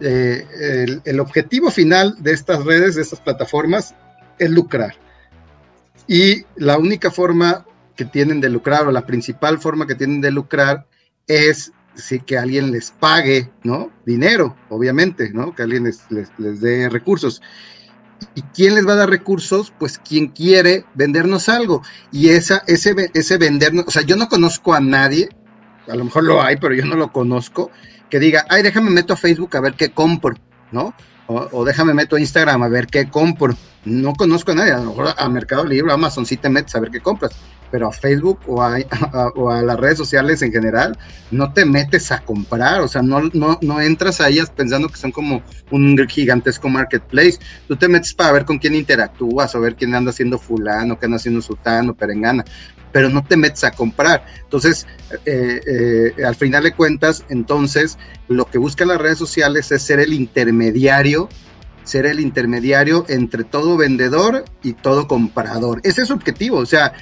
[0.00, 3.94] eh, el, objetivo final de estas redes, de estas plataformas,
[4.38, 4.94] es lucrar.
[6.06, 10.30] Y la única forma que tienen de lucrar, o la principal forma que tienen de
[10.30, 10.86] lucrar,
[11.26, 13.90] es sí, que alguien les pague, ¿no?
[14.06, 15.54] Dinero, obviamente, ¿no?
[15.54, 17.42] Que alguien les, les, les dé recursos.
[18.34, 19.72] ¿Y quién les va a dar recursos?
[19.78, 21.82] Pues quien quiere vendernos algo.
[22.12, 25.28] Y esa, ese, ese vendernos, o sea, yo no conozco a nadie,
[25.90, 27.70] a lo mejor lo hay, pero yo no lo conozco,
[28.08, 30.34] que diga, ay, déjame meto a Facebook a ver qué compro,
[30.72, 30.94] ¿no?
[31.26, 33.54] O, o, déjame meto a Instagram a ver qué compro.
[33.84, 36.74] No conozco a nadie, a lo mejor a Mercado Libre, a Amazon sí te metes
[36.74, 37.32] a ver qué compras,
[37.70, 38.76] pero a Facebook o a,
[39.12, 40.98] a, o a las redes sociales en general
[41.30, 44.96] no te metes a comprar, o sea, no, no, no entras a ellas pensando que
[44.96, 47.38] son como un gigantesco marketplace.
[47.68, 51.06] Tú te metes para ver con quién interactúas o ver quién anda haciendo fulano, qué
[51.06, 52.44] anda haciendo sutano, perengana
[52.92, 54.24] pero no te metes a comprar.
[54.42, 54.86] Entonces,
[55.24, 57.98] eh, eh, al final de cuentas, entonces,
[58.28, 61.28] lo que buscan las redes sociales es ser el intermediario,
[61.84, 65.80] ser el intermediario entre todo vendedor y todo comprador.
[65.84, 66.92] Ese es su objetivo, o sea,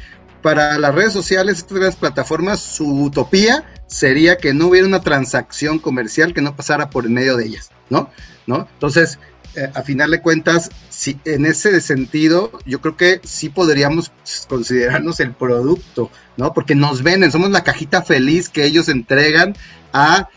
[0.42, 6.32] para las redes sociales, estas plataformas, su utopía sería que no hubiera una transacción comercial
[6.32, 8.10] que no pasara por medio de ellas, ¿no?
[8.46, 8.68] ¿No?
[8.74, 9.18] Entonces,
[9.54, 14.12] eh, a final de cuentas, si, en ese sentido, yo creo que sí podríamos
[14.48, 16.52] considerarnos el producto, ¿no?
[16.52, 19.56] Porque nos venden, somos la cajita feliz que ellos entregan
[19.92, 20.28] a,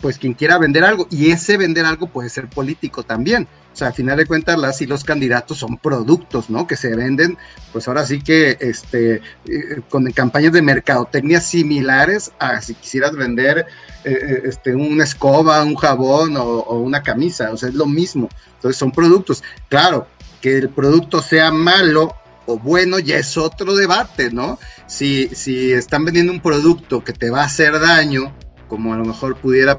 [0.00, 1.06] pues, quien quiera vender algo.
[1.10, 3.48] Y ese vender algo puede ser político también.
[3.76, 6.66] O sea, a final de cuentas, las y los candidatos son productos, ¿no?
[6.66, 7.36] Que se venden,
[7.74, 13.66] pues ahora sí que, este, eh, con campañas de mercadotecnia similares a si quisieras vender
[14.04, 18.30] eh, este, una escoba, un jabón o, o, una camisa, o sea, es lo mismo.
[18.54, 19.44] Entonces son productos.
[19.68, 20.06] Claro,
[20.40, 22.14] que el producto sea malo
[22.46, 24.58] o bueno ya es otro debate, ¿no?
[24.86, 28.34] Si, si están vendiendo un producto que te va a hacer daño,
[28.68, 29.78] como a lo mejor pudiera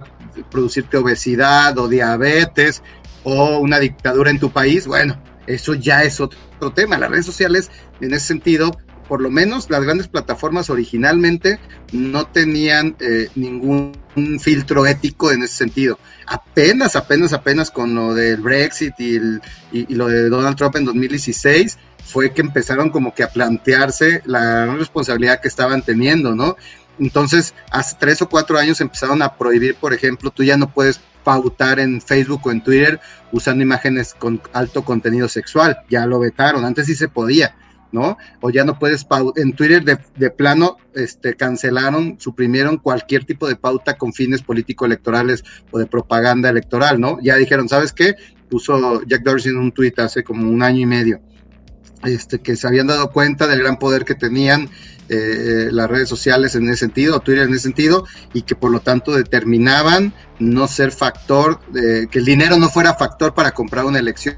[0.52, 2.84] producirte obesidad o diabetes,
[3.30, 6.40] o una dictadura en tu país, bueno, eso ya es otro,
[6.74, 6.98] tema.
[6.98, 8.72] Las redes sociales, en ese sentido,
[9.10, 11.60] por lo menos las grandes plataformas originalmente
[11.92, 13.94] no tenían eh, ningún
[14.40, 16.00] filtro ético en ese sentido.
[16.26, 19.42] Apenas, apenas, apenas con lo del Brexit y, el,
[19.74, 24.22] y, y, lo de Donald Trump en 2016 fue que empezaron como que a plantearse
[24.26, 26.56] la responsabilidad que estaban teniendo, ¿no?
[26.98, 31.02] Entonces, hace tres o cuatro años empezaron a prohibir, por ejemplo, tú ya no puedes
[31.28, 33.02] pautar en Facebook o en Twitter
[33.34, 35.78] usando imágenes con alto contenido sexual.
[35.90, 36.64] Ya lo vetaron.
[36.64, 37.54] Antes sí se podía,
[37.92, 38.18] ¿no?
[38.40, 43.58] O ya no puedes en Twitter de, de, plano este, cancelaron, suprimieron cualquier tipo de
[43.58, 47.18] pauta con fines político-electorales o de propaganda electoral, ¿no?
[47.22, 48.16] Ya dijeron, ¿sabes qué?
[48.50, 51.20] Puso Jack Dorsey en un tweet hace como un año y medio,
[52.06, 54.70] este, que se habían dado cuenta del gran poder que tenían
[55.10, 58.80] eh, las redes sociales en ese sentido, Twitter en ese sentido, y que por lo
[58.80, 64.00] tanto determinaban no ser factor, de, que el dinero no fuera factor para comprar una
[64.00, 64.38] elección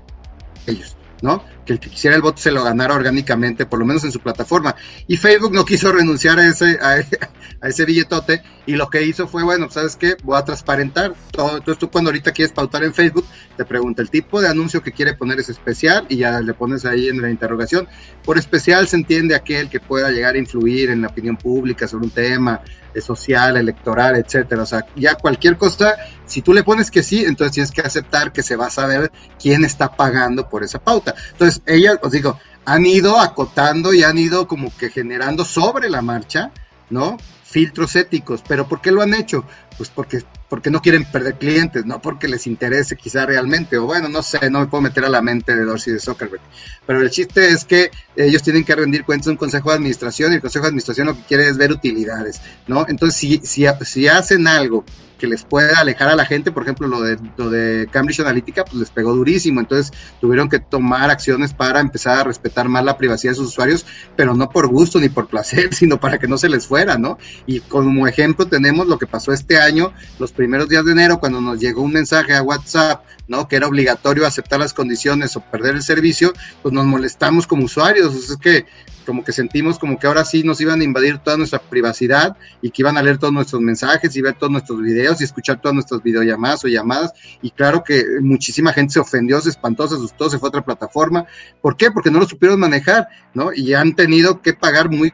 [0.67, 1.43] ellos, ¿no?
[1.65, 4.19] Que el que quisiera el voto se lo ganara orgánicamente, por lo menos en su
[4.19, 4.76] plataforma.
[5.08, 6.80] Y Facebook no quiso renunciar a ese,
[7.62, 10.15] a, ese billetote y lo que hizo fue, bueno, ¿sabes qué?
[10.24, 11.58] Voy a transparentar todo.
[11.58, 13.26] Entonces tú cuando ahorita quieres pautar en Facebook,
[13.58, 16.86] te pregunta el tipo de anuncio que quiere poner es especial y ya le pones
[16.86, 17.88] ahí en la interrogación.
[18.24, 22.06] Por especial se entiende aquel que pueda llegar a influir en la opinión pública sobre
[22.06, 22.62] un tema
[22.93, 24.63] eh, social, electoral, etcétera.
[24.63, 25.95] O sea, ya cualquier cosa,
[26.26, 29.12] si tú le pones que sí, entonces tienes que aceptar que se va a saber
[29.39, 31.13] quién está pagando por esa pauta.
[31.32, 36.02] Entonces, ellas, os digo, han ido acotando y han ido como que generando sobre la
[36.02, 36.52] marcha,
[36.89, 37.17] ¿no?
[37.43, 38.43] Filtros éticos.
[38.48, 39.43] ¿Pero por qué lo han hecho?
[39.76, 44.08] Pues porque, porque no quieren perder clientes, no porque les interese quizá realmente, o bueno,
[44.08, 46.41] no sé, no me puedo meter a la mente de Dorsey de Zuckerberg.
[46.86, 50.32] Pero el chiste es que ellos tienen que rendir cuentas a un consejo de administración
[50.32, 52.86] y el consejo de administración lo que quiere es ver utilidades, ¿no?
[52.88, 54.86] Entonces, si, si, si hacen algo
[55.19, 58.65] que les puede alejar a la gente, por ejemplo, lo de, lo de Cambridge Analytica,
[58.65, 62.97] pues les pegó durísimo, entonces tuvieron que tomar acciones para empezar a respetar más la
[62.97, 66.38] privacidad de sus usuarios, pero no por gusto ni por placer, sino para que no
[66.38, 67.19] se les fuera, ¿no?
[67.45, 71.41] Y como ejemplo tenemos lo que pasó este año, los primeros días de enero, cuando
[71.41, 73.47] nos llegó un mensaje a WhatsApp, ¿no?
[73.47, 78.15] Que era obligatorio aceptar las condiciones o perder el servicio, pues nos molestamos como usuarios,
[78.15, 78.65] es que
[79.10, 82.69] como que sentimos como que ahora sí nos iban a invadir toda nuestra privacidad y
[82.69, 85.74] que iban a leer todos nuestros mensajes y ver todos nuestros videos y escuchar todas
[85.74, 87.12] nuestras videollamadas o llamadas.
[87.41, 90.62] Y claro que muchísima gente se ofendió, se espantó, se asustó, se fue a otra
[90.63, 91.26] plataforma.
[91.60, 91.89] ¿Por qué?
[91.89, 93.52] Porque no lo supieron manejar, ¿no?
[93.52, 95.12] Y han tenido que pagar muy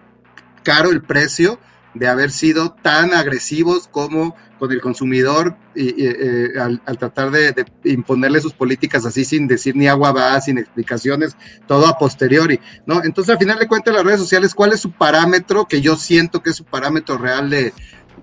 [0.61, 1.57] caro el precio
[1.95, 8.39] de haber sido tan agresivos como con el consumidor y, eh, al, tratar de, imponerle
[8.39, 11.35] sus políticas así sin decir ni agua va, sin explicaciones,
[11.67, 13.03] todo a posteriori, ¿no?
[13.03, 15.65] Entonces, al final de cuentas, las redes sociales, ¿cuál es su parámetro?
[15.65, 17.73] Que yo siento que es su parámetro real de,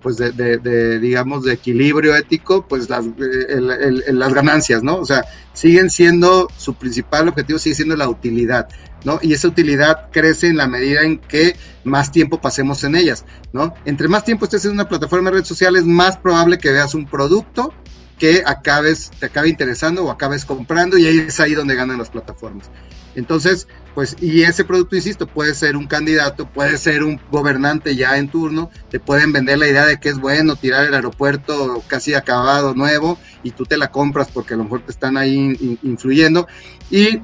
[0.00, 4.96] pues de, de, digamos, de equilibrio ético, pues las, las ganancias, ¿no?
[4.96, 8.68] O sea, siguen siendo, su principal objetivo sigue siendo la utilidad,
[9.04, 9.18] ¿no?
[9.22, 13.74] Y esa utilidad crece en la medida en que más tiempo pasemos en ellas, ¿no?
[13.84, 17.06] Entre más tiempo estés en una plataforma de redes sociales, más probable que veas un
[17.06, 17.72] producto
[18.18, 22.10] que acabes, te acabe interesando o acabes comprando y ahí es ahí donde ganan las
[22.10, 22.70] plataformas.
[23.14, 28.16] Entonces, pues, y ese producto, insisto, puede ser un candidato, puede ser un gobernante ya
[28.16, 32.14] en turno, te pueden vender la idea de que es bueno tirar el aeropuerto casi
[32.14, 36.46] acabado, nuevo, y tú te la compras porque a lo mejor te están ahí influyendo.
[36.90, 37.20] Y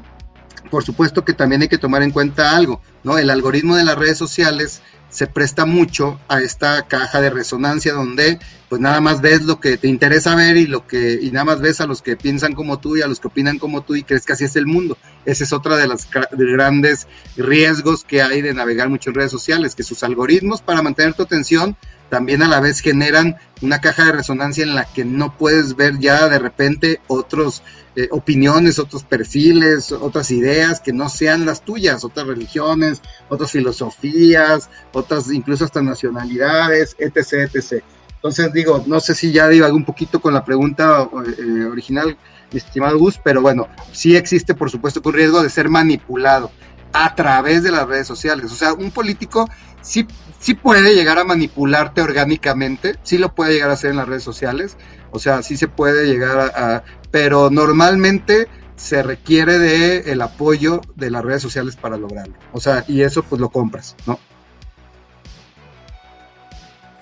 [0.70, 3.18] por supuesto que también hay que tomar en cuenta algo, ¿no?
[3.18, 8.38] El algoritmo de las redes sociales se presta mucho a esta caja de resonancia donde
[8.68, 11.60] pues nada más ves lo que te interesa ver y lo que y nada más
[11.60, 14.02] ves a los que piensan como tú y a los que opinan como tú y
[14.02, 14.98] crees que así es el mundo.
[15.24, 19.74] Ese es otra de los grandes riesgos que hay de navegar mucho en redes sociales,
[19.74, 21.76] que sus algoritmos para mantener tu atención
[22.08, 25.98] también a la vez generan una caja de resonancia en la que no puedes ver
[25.98, 27.62] ya de repente otros
[27.96, 34.70] eh, opiniones, otros perfiles, otras ideas que no sean las tuyas, otras religiones, otras filosofías,
[34.92, 37.82] otras incluso hasta nacionalidades, etc, etc.
[38.14, 42.16] Entonces digo, no sé si ya divago un poquito con la pregunta eh, original,
[42.52, 46.50] mi estimado Gus, pero bueno, sí existe por supuesto un riesgo de ser manipulado
[46.92, 48.52] a través de las redes sociales.
[48.52, 49.48] O sea, un político
[49.80, 50.06] sí,
[50.38, 54.22] sí puede llegar a manipularte orgánicamente, sí lo puede llegar a hacer en las redes
[54.22, 54.76] sociales,
[55.10, 61.10] o sea, sí se puede llegar a, pero normalmente se requiere de el apoyo de
[61.10, 62.34] las redes sociales para lograrlo.
[62.52, 64.18] O sea, y eso pues lo compras, ¿no?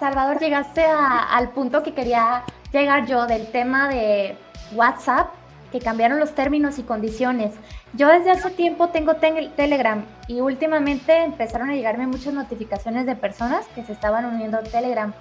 [0.01, 4.37] Salvador, llegaste al punto que quería llegar yo del tema de
[4.73, 5.29] WhatsApp
[5.73, 7.53] que cambiaron los términos y condiciones.
[7.95, 13.67] Yo desde hace tiempo tengo Telegram y últimamente empezaron a llegarme muchas notificaciones de personas
[13.75, 15.13] que se estaban uniendo a Telegram.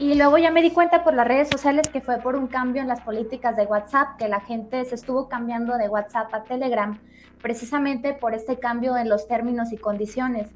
[0.00, 2.80] Y luego ya me di cuenta por las redes sociales que fue por un cambio
[2.80, 6.98] en las políticas de WhatsApp, que la gente se estuvo cambiando de WhatsApp a Telegram,
[7.42, 10.50] precisamente por este cambio en los términos y condiciones.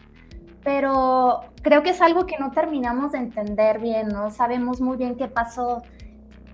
[0.62, 5.16] Pero creo que es algo que no terminamos de entender bien, no sabemos muy bien
[5.16, 5.83] qué pasó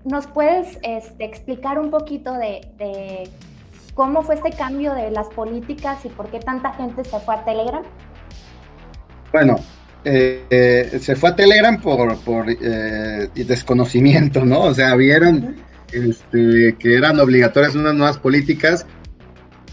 [0.05, 3.29] ¿Nos puedes este, explicar un poquito de,
[3.93, 7.43] cómo fue este cambio de las políticas y por qué tanta gente se fue a
[7.43, 7.83] Telegram?
[9.33, 9.57] Bueno,
[10.05, 14.61] eh, se fue a Telegram por, por eh, desconocimiento, ¿no?
[14.61, 15.57] O sea, vieron
[15.91, 18.85] este, que eran obligatorias unas nuevas políticas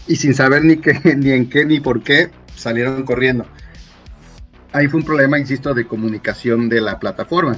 [0.07, 3.45] y sin saber ni, qué, ni en qué ni por qué, salieron corriendo.
[4.73, 7.57] Ahí fue un problema, insisto, de comunicación de la plataforma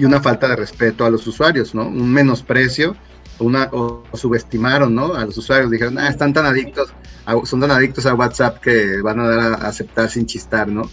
[0.00, 1.86] y una falta de respeto a los usuarios, ¿no?
[1.86, 2.96] Un menosprecio
[3.38, 5.14] una, o, subestimaron, ¿no?
[5.14, 6.92] A los usuarios, dijeron, ah, están tan adictos,
[7.44, 10.90] son tan adictos a WhatsApp que van a dar a aceptar sin chistar, ¿no?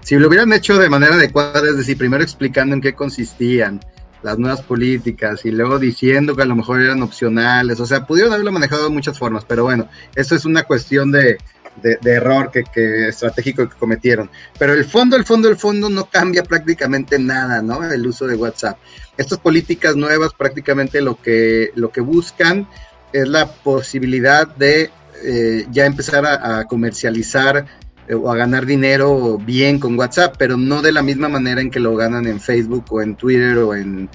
[0.00, 3.80] Si lo hubieran hecho de manera adecuada, es decir, primero explicando en qué consistían
[4.22, 8.32] las nuevas políticas y luego diciendo que a lo mejor eran opcionales, o sea, pudieron
[8.32, 11.38] haberlo manejado de muchas formas, pero bueno, esto es una cuestión de,
[11.82, 14.30] de, error que, que, estratégico que cometieron.
[14.58, 17.84] Pero el fondo, el fondo, el fondo no cambia prácticamente nada, ¿no?
[17.84, 18.78] El uso de WhatsApp.
[19.16, 22.68] Estas políticas nuevas prácticamente lo que, lo que buscan
[23.12, 24.90] es la posibilidad de
[25.24, 27.66] eh, ya empezar a, comercializar
[28.08, 31.70] eh, o a ganar dinero bien con WhatsApp, pero no de la misma manera en
[31.70, 34.10] que lo ganan en Facebook o en Twitter o en,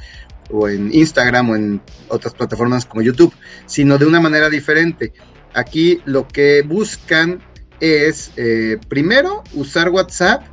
[0.52, 3.34] o en Instagram o en otras plataformas como YouTube,
[3.66, 5.14] sino de una manera diferente.
[5.54, 7.42] Aquí lo que buscan
[7.82, 10.44] es, eh, primero, usar WhatsApp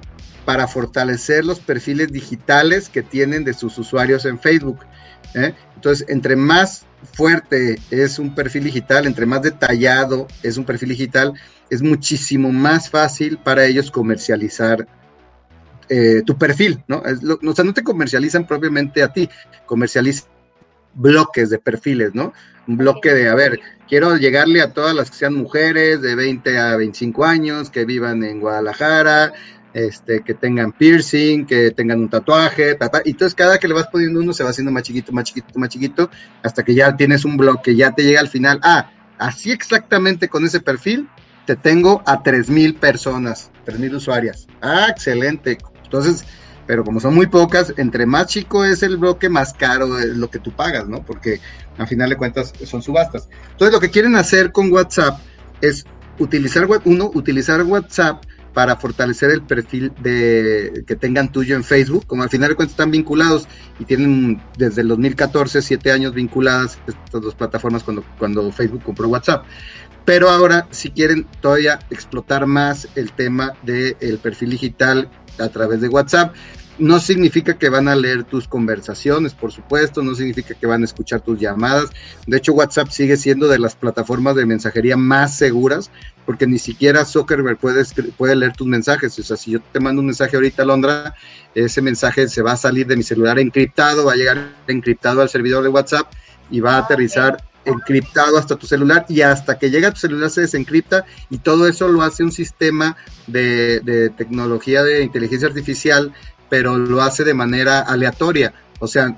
[0.44, 4.78] para fortalecer los perfiles digitales que tienen de sus usuarios en Facebook.
[5.34, 5.54] ¿eh?
[5.76, 11.34] Entonces, entre más fuerte es un perfil digital, entre más detallado es un perfil digital,
[11.70, 14.88] es muchísimo más fácil para ellos comercializar
[15.90, 17.02] eh, tu perfil, ¿no?
[17.02, 19.28] o sea, no te comercializan propiamente a ti,
[19.64, 20.28] comercializan
[20.94, 22.32] bloques de perfiles, ¿no?
[22.68, 26.58] Un bloque de, a ver, quiero llegarle a todas las que sean mujeres de 20
[26.58, 29.32] a 25 años, que vivan en Guadalajara,
[29.72, 34.20] este, que tengan piercing, que tengan un tatuaje, y entonces cada que le vas poniendo
[34.20, 36.10] uno se va haciendo más chiquito, más chiquito, más chiquito,
[36.42, 40.44] hasta que ya tienes un bloque, ya te llega al final, ah, así exactamente con
[40.44, 41.08] ese perfil,
[41.46, 44.46] te tengo a 3.000 personas, 3.000 usuarias.
[44.60, 45.56] Ah, excelente.
[45.82, 46.24] Entonces,
[46.68, 50.28] pero como son muy pocas, entre más chico es el bloque, más caro es lo
[50.30, 51.02] que tú pagas, ¿no?
[51.02, 51.40] Porque
[51.78, 53.26] al final de cuentas son subastas.
[53.52, 55.18] Entonces lo que quieren hacer con WhatsApp
[55.62, 55.86] es
[56.18, 62.22] utilizar, uno, utilizar WhatsApp para fortalecer el perfil de que tengan tuyo en Facebook, como
[62.22, 67.22] al final de cuentas están vinculados y tienen desde el 2014 siete años vinculadas estas
[67.22, 69.46] dos plataformas cuando, cuando Facebook compró WhatsApp.
[70.08, 75.90] Pero ahora si quieren todavía explotar más el tema del perfil digital a través de
[75.90, 76.34] WhatsApp,
[76.78, 80.86] no significa que van a leer tus conversaciones, por supuesto, no significa que van a
[80.86, 81.90] escuchar tus llamadas.
[82.26, 85.90] De hecho, WhatsApp sigue siendo de las plataformas de mensajería más seguras,
[86.24, 87.84] porque ni siquiera Zuckerberg puede,
[88.16, 89.18] puede leer tus mensajes.
[89.18, 91.14] O sea, si yo te mando un mensaje ahorita, Londra,
[91.54, 95.28] ese mensaje se va a salir de mi celular encriptado, va a llegar encriptado al
[95.28, 96.10] servidor de WhatsApp
[96.50, 97.36] y va a aterrizar
[97.68, 101.68] encriptado hasta tu celular y hasta que llega a tu celular se desencripta y todo
[101.68, 106.12] eso lo hace un sistema de, tecnología de inteligencia artificial
[106.48, 108.54] pero lo hace de manera aleatoria.
[108.80, 109.14] O sea,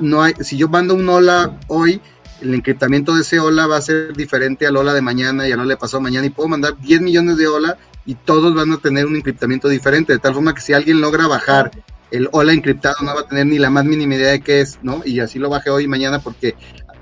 [0.00, 2.00] no hay, si yo mando un hola hoy,
[2.40, 5.60] el encriptamiento de ese hola va a ser diferente al hola de mañana y al
[5.60, 8.78] hola de pasado mañana y puedo mandar 10 millones de hola y todos van a
[8.78, 11.70] tener un encriptamiento diferente, de tal forma que si alguien logra bajar
[12.12, 14.78] el hola encriptado no va a tener ni la más mínima idea de qué es,
[14.82, 15.02] ¿no?
[15.04, 16.54] Y así lo baje hoy y mañana porque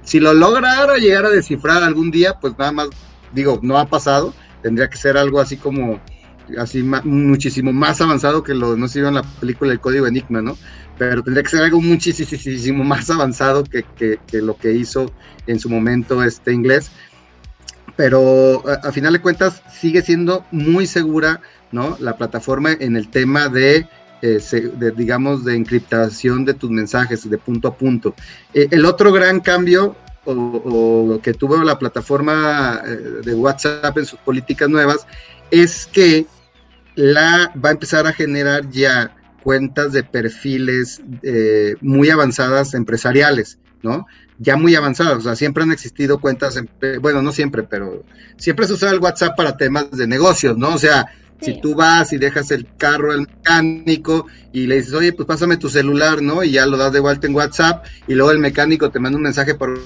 [0.02, 2.88] si lo lograra llegar a descifrar algún día, pues nada más,
[3.32, 6.00] digo, no ha pasado, tendría que ser algo así como
[6.58, 10.42] así muchísimo más avanzado que lo no se vio en la película El Código Enigma,
[10.42, 10.56] ¿no?
[10.98, 15.12] Pero tendría que ser algo muchísimo más avanzado que, lo que hizo
[15.46, 16.90] en su momento este inglés.
[17.96, 21.40] Pero a, final de cuentas sigue siendo muy segura,
[21.72, 21.96] ¿no?
[22.00, 23.86] La plataforma en el tema de,
[24.22, 24.40] eh,
[24.96, 28.14] digamos, de encriptación de tus mensajes de punto a punto.
[28.52, 34.04] Eh, el otro gran cambio o, o, que tuvo la plataforma eh, de WhatsApp en
[34.04, 35.06] sus políticas nuevas
[35.50, 36.26] es que
[36.96, 41.00] la va a empezar a generar ya cuentas de perfiles
[41.80, 44.06] muy avanzadas empresariales, ¿no?
[44.38, 46.60] Ya muy avanzadas, o sea, siempre han existido cuentas,
[47.00, 48.04] bueno, no siempre, pero
[48.36, 50.74] siempre se usa el WhatsApp para temas de negocios, ¿no?
[50.74, 51.06] O sea,
[51.40, 55.56] si tú vas y dejas el carro al mecánico y le dices, oye, pues pásame
[55.56, 56.42] tu celular, ¿no?
[56.42, 59.22] Y ya lo das de vuelta en WhatsApp y luego el mecánico te manda un
[59.22, 59.80] mensaje por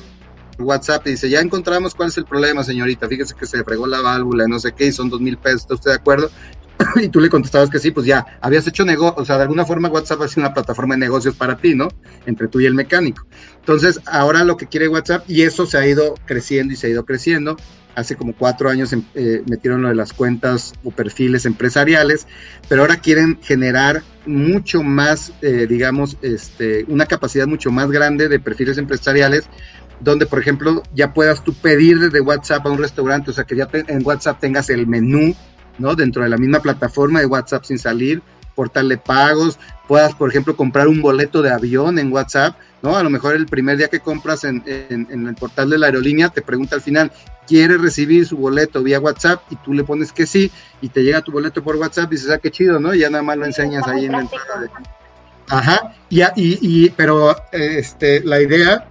[0.58, 4.00] WhatsApp y dice, ya encontramos cuál es el problema, señorita, fíjese que se fregó la
[4.00, 6.30] válvula, no sé qué, y son dos mil pesos, ¿está usted de acuerdo?
[6.96, 9.64] y tú le contestabas que sí, pues ya habías hecho negocio, o sea, de alguna
[9.64, 11.88] forma WhatsApp ha sido una plataforma de negocios para ti, ¿no?
[12.26, 13.26] Entre tú y el mecánico.
[13.58, 16.90] Entonces, ahora lo que quiere WhatsApp, y eso se ha ido creciendo y se ha
[16.90, 17.56] ido creciendo.
[17.94, 22.26] Hace como cuatro años em, eh, metieron lo de las cuentas o perfiles empresariales,
[22.68, 28.40] pero ahora quieren generar mucho más, eh, digamos, este, una capacidad mucho más grande de
[28.40, 29.44] perfiles empresariales
[30.00, 33.56] donde, por ejemplo, ya puedas tú pedir desde WhatsApp a un restaurante, o sea, que
[33.56, 35.34] ya en WhatsApp tengas el menú
[35.78, 35.94] ¿no?
[35.94, 38.22] Dentro de la misma plataforma de WhatsApp sin salir,
[38.54, 42.96] portal de pagos, puedas, por ejemplo, comprar un boleto de avión en WhatsApp, ¿no?
[42.96, 46.42] A lo mejor el primer día que compras en, el portal de la aerolínea te
[46.42, 47.12] pregunta al final,
[47.46, 51.22] quiere recibir su boleto vía WhatsApp y tú le pones que sí y te llega
[51.22, 52.94] tu boleto por WhatsApp y dices, ah, qué chido, ¿no?
[52.94, 54.70] Y ya nada más lo enseñas ahí en la entrada.
[55.48, 58.88] Ajá, y, y, pero este, la idea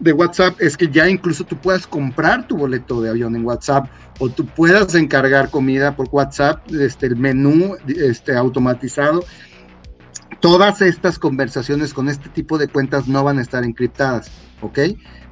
[0.00, 3.88] de WhatsApp es que ya incluso tú puedas comprar tu boleto de avión en WhatsApp
[4.18, 9.24] o tú puedas encargar comida por WhatsApp, este, el menú este, automatizado.
[10.40, 14.78] Todas estas conversaciones con este tipo de cuentas no van a estar encriptadas, ¿ok?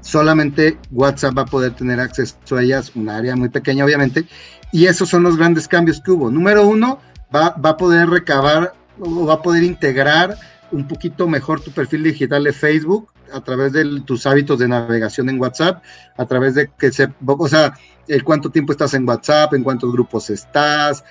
[0.07, 4.25] Solamente WhatsApp va a poder tener acceso a ellas, un área muy pequeña obviamente,
[4.71, 6.31] y esos son los grandes cambios que hubo.
[6.31, 7.01] Número uno,
[7.35, 10.39] va, a poder recabar o va a poder integrar
[10.71, 15.29] un poquito mejor tu perfil digital de Facebook a través de tus hábitos de navegación
[15.29, 15.83] en WhatsApp,
[16.17, 17.75] a través de que se, o sea,
[18.07, 21.03] el cuánto tiempo estás en WhatsApp, en cuántos grupos estás,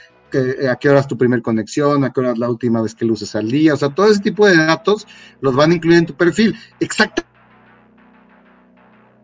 [0.69, 3.03] a qué hora es tu primer conexión, a qué hora es la última vez que
[3.03, 5.05] lo uses al día, o sea, todo ese tipo de datos
[5.41, 6.55] los van a incluir en tu perfil.
[6.79, 7.24] Exactamente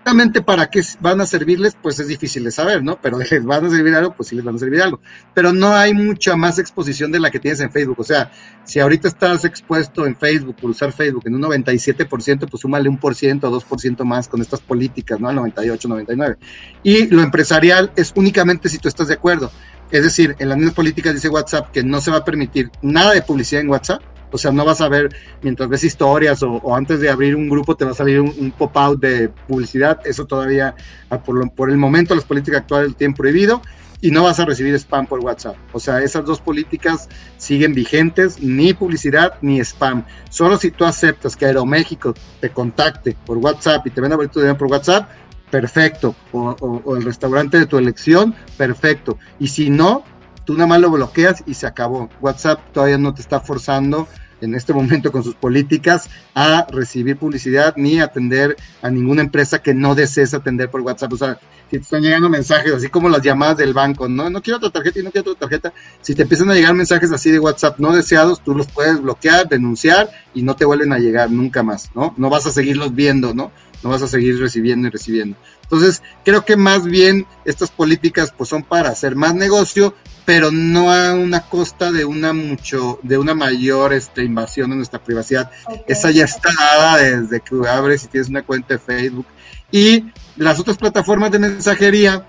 [0.02, 3.00] Exactamente para qué van a servirles, pues es difícil de saber, ¿no?
[3.00, 5.00] Pero les van a servir algo, pues sí les van a servir algo.
[5.36, 8.00] Pero no hay mucha más exposición de la que tienes en Facebook.
[8.00, 8.32] O sea,
[8.64, 12.98] si ahorita estás expuesto en Facebook por usar Facebook en un 97%, pues súmale un
[12.98, 15.30] por ciento o dos por ciento más con estas políticas, ¿no?
[15.30, 16.38] Al 98, 99.
[16.82, 19.52] Y lo empresarial es únicamente si tú estás de acuerdo.
[19.92, 23.14] Es decir, en las mismas políticas dice WhatsApp que no se va a permitir nada
[23.14, 27.00] de publicidad en WhatsApp o sea, no vas a ver, mientras ves historias o, antes
[27.00, 30.00] de abrir un grupo te va a salir un, pop-out de publicidad.
[30.06, 30.76] Eso todavía,
[31.10, 33.62] ah, por, el momento, las políticas actuales tienen prohibido
[34.02, 35.56] y no vas a recibir spam por WhatsApp.
[35.74, 37.08] O sea, esas dos políticas
[37.38, 40.04] siguen vigentes, ni publicidad ni spam.
[40.30, 44.56] Solo si tú aceptas que Aeroméxico te contacte por WhatsApp y te venda boleto de
[44.56, 45.08] por WhatsApp,
[45.52, 46.16] perfecto.
[46.32, 49.20] O, el restaurante de tu elección, perfecto.
[49.40, 50.04] Y si no,
[50.46, 52.10] tú nada más lo bloqueas y se acabó.
[52.22, 54.08] WhatsApp todavía no te está forzando
[54.42, 59.74] en este momento con sus políticas a recibir publicidad ni atender a ninguna empresa que
[59.74, 61.14] no desees atender por WhatsApp.
[61.14, 61.40] O sea,
[61.70, 64.72] si te están llegando mensajes, así como las llamadas del banco, no, no quiero otra
[64.72, 65.74] tarjeta y no quiero otra tarjeta.
[66.02, 69.48] Si te empiezan a llegar mensajes así de WhatsApp no deseados, tú los puedes bloquear,
[69.48, 72.14] denunciar y no te vuelven a llegar nunca más, ¿no?
[72.18, 73.52] No vas a seguirlos viendo, ¿no?
[73.84, 75.38] No vas a seguir recibiendo y recibiendo.
[75.64, 80.92] Entonces, creo que más bien estas políticas pues son para hacer más negocio, pero no
[80.92, 85.50] a una costa de una mucho, de una mayor este, invasión en nuestra privacidad.
[85.88, 89.26] Esa ya está dada desde que abres y tienes una cuenta de Facebook.
[89.72, 90.06] Y
[90.36, 92.26] las otras plataformas de mensajería,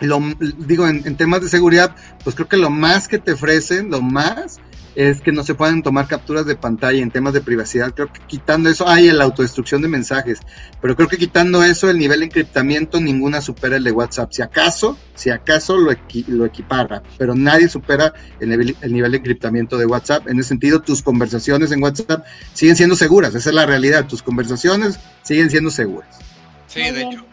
[0.00, 0.20] lo,
[0.58, 4.00] digo, en, en temas de seguridad, pues creo que lo más que te ofrecen, lo
[4.00, 4.60] más,
[5.08, 7.94] es que no se pueden tomar capturas de pantalla en temas de privacidad.
[7.94, 10.40] Creo que quitando eso, hay la autodestrucción de mensajes,
[10.82, 14.30] pero creo que quitando eso, el nivel de encriptamiento ninguna supera el de WhatsApp.
[14.30, 15.90] Si acaso, si acaso lo,
[16.26, 20.28] lo equipara, pero nadie supera el nivel, el nivel de encriptamiento de WhatsApp.
[20.28, 24.06] En ese sentido, tus conversaciones en WhatsApp siguen siendo seguras, esa es la realidad.
[24.06, 26.18] Tus conversaciones siguen siendo seguras.
[26.66, 27.24] Sí, de hecho.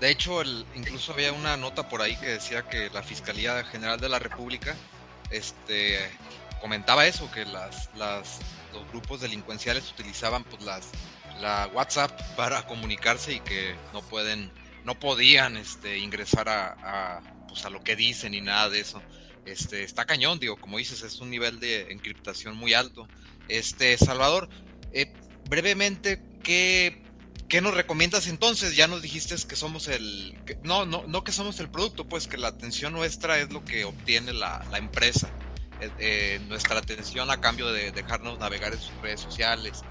[0.00, 0.42] De hecho,
[0.76, 4.74] incluso había una nota por ahí que decía que la Fiscalía General de la República
[5.30, 5.98] este,
[6.60, 8.38] comentaba eso, que las, las,
[8.72, 10.88] los grupos delincuenciales utilizaban pues las,
[11.40, 14.52] la WhatsApp para comunicarse y que no pueden,
[14.84, 19.02] no podían este, ingresar a, pues, a lo que dicen y nada de eso.
[19.46, 23.08] Este, está cañón, digo, como dices, es un nivel de encriptación muy alto.
[23.48, 24.48] Este, Salvador,
[24.92, 25.12] eh,
[25.48, 27.02] brevemente, ¿qué,
[27.48, 28.76] ¿qué, nos recomiendas entonces?
[28.76, 32.36] Ya nos dijiste que somos el, no, no, no que somos el producto, pues que
[32.36, 35.30] la atención nuestra es lo que obtiene la, la empresa.
[35.98, 39.82] Eh, nuestra atención a cambio de dejarnos navegar en sus redes sociales.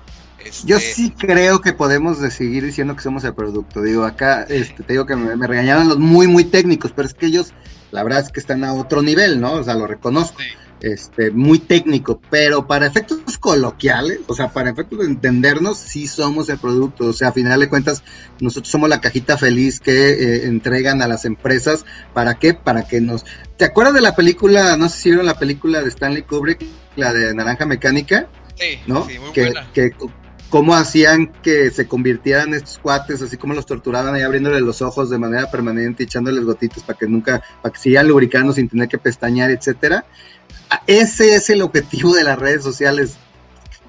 [0.63, 3.81] Yo este, sí creo que podemos seguir diciendo que somos el producto.
[3.81, 7.13] Digo, acá este, te digo que me, me, regañaron los muy, muy técnicos, pero es
[7.13, 7.53] que ellos,
[7.91, 9.53] la verdad es que están a otro nivel, ¿no?
[9.53, 10.37] O sea, lo reconozco
[10.81, 16.49] este, muy técnico, pero para efectos coloquiales, o sea, para efectos de entendernos, sí somos
[16.49, 17.07] el producto.
[17.07, 18.03] O sea, a final de cuentas,
[18.39, 21.85] nosotros somos la cajita feliz que eh, entregan a las empresas.
[22.13, 22.53] ¿Para qué?
[22.53, 23.25] Para que nos...
[23.57, 26.65] ¿Te acuerdas de la película, no sé si vieron la película de Stanley Kubrick,
[26.95, 28.27] la de Naranja Mecánica?
[28.55, 29.05] Sí, ¿no?
[29.05, 29.71] Sí, muy que, buena.
[29.73, 29.91] que
[30.49, 35.09] cómo hacían que se convirtieran estos cuates, así como los torturaban ahí abriéndoles los ojos
[35.09, 38.97] de manera permanente, echándoles gotitos para que nunca, para que sigan lubricando sin tener que
[38.97, 40.05] pestañear, etcétera
[40.87, 43.17] ese es el objetivo de las redes sociales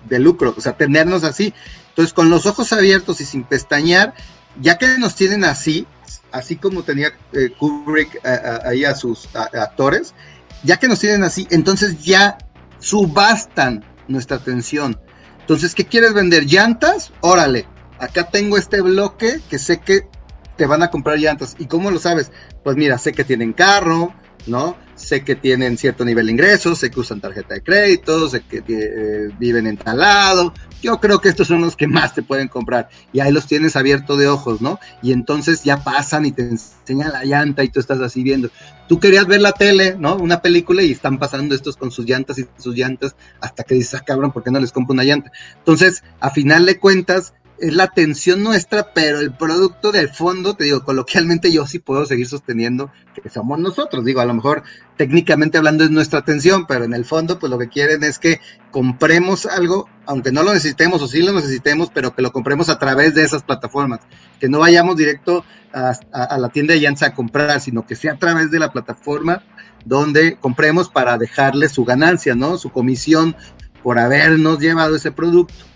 [0.09, 1.55] de lucro, o sea, tenernos así.
[1.91, 4.15] Entonces, con los ojos abiertos y sin pestañear,
[4.61, 5.87] ya que nos tienen así,
[6.33, 8.21] así como tenía eh, Kubrick
[8.65, 10.15] ahí a sus actores,
[10.63, 12.39] ya que nos tienen así, entonces ya
[12.79, 15.01] subastan nuestra atención.
[15.41, 16.45] Entonces, ¿qué quieres vender?
[16.45, 17.13] ¿Llantas?
[17.21, 17.67] Órale,
[17.99, 20.09] acá tengo este bloque que sé que
[20.57, 21.57] te van a comprar llantas.
[21.59, 22.31] ¿Y cómo lo sabes?
[22.63, 24.15] Pues mira, sé que tienen carro,
[24.47, 24.77] ¿no?
[25.01, 28.63] sé que tienen cierto nivel de ingresos, sé que usan tarjeta de crédito, sé que
[28.69, 30.53] eh, viven en tal lado.
[30.83, 32.89] Yo creo que estos son los que más te pueden comprar.
[33.13, 34.79] Y ahí los tienes abierto de ojos, ¿no?
[35.03, 38.51] Y entonces ya pasan y te enseñan la llanta y tú estás así viendo.
[38.89, 40.17] Tú querías ver la tele, ¿no?
[40.17, 43.95] Una película y están pasando estos con sus llantas y sus llantas hasta que dices,
[43.95, 45.31] ah, cabrón, ¿por qué no les compro una llanta?
[45.59, 50.65] Entonces, a final de cuentas, es la atención nuestra, pero el producto del fondo, te
[50.65, 52.91] digo, coloquialmente yo sí puedo seguir sosteniendo
[53.23, 54.05] que somos nosotros.
[54.05, 54.63] Digo, a lo mejor
[54.97, 58.41] técnicamente hablando es nuestra atención, pero en el fondo, pues lo que quieren es que
[58.71, 62.79] compremos algo, aunque no lo necesitemos o sí lo necesitemos, pero que lo compremos a
[62.79, 64.01] través de esas plataformas.
[64.39, 68.19] Que no vayamos directo a, la tienda de Yanza a comprar, sino que sea a
[68.19, 69.43] través de la plataforma
[69.85, 72.59] donde compremos para dejarle su ganancia, ¿no?
[72.59, 73.37] Su comisión
[73.83, 75.70] por habernos llevado ese producto.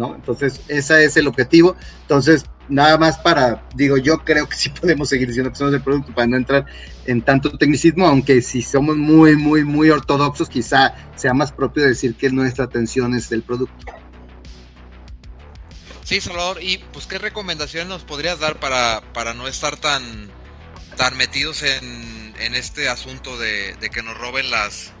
[0.00, 0.14] ¿No?
[0.14, 1.76] Entonces, ese es el objetivo.
[2.02, 5.82] Entonces, nada más para, digo, yo creo que sí podemos seguir diciendo que somos el
[5.82, 6.64] producto para no entrar
[7.04, 12.14] en tanto tecnicismo, aunque si somos muy, muy, muy ortodoxos, quizá sea más propio decir
[12.14, 13.92] que nuestra atención es el producto.
[16.02, 20.02] Sí, Salvador, y pues qué recomendaciones nos podrías dar para, para no estar tan,
[20.96, 24.92] tan metidos en, en este asunto de, de que nos roben las,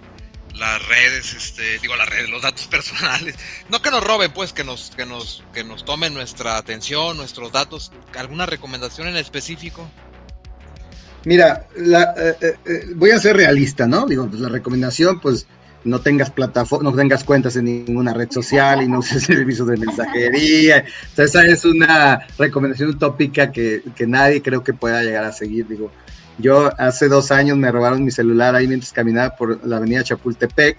[0.54, 3.36] las redes, este, digo las redes, los datos personales.
[3.68, 7.52] No que nos roben, pues, que nos, que nos, que nos tomen nuestra atención, nuestros
[7.52, 7.92] datos.
[8.16, 9.88] ¿Alguna recomendación en específico?
[11.24, 14.06] Mira, eh, eh, eh, voy a ser realista, ¿no?
[14.06, 15.46] Digo, pues la recomendación, pues,
[15.84, 19.76] no tengas plataforma, no tengas cuentas en ninguna red social y no uses servicios de
[19.76, 20.84] mensajería.
[21.16, 25.66] Esa es una recomendación utópica que, que nadie creo que pueda llegar a seguir.
[25.66, 25.90] Digo,
[26.40, 30.78] yo hace dos años me robaron mi celular ahí mientras caminaba por la avenida Chapultepec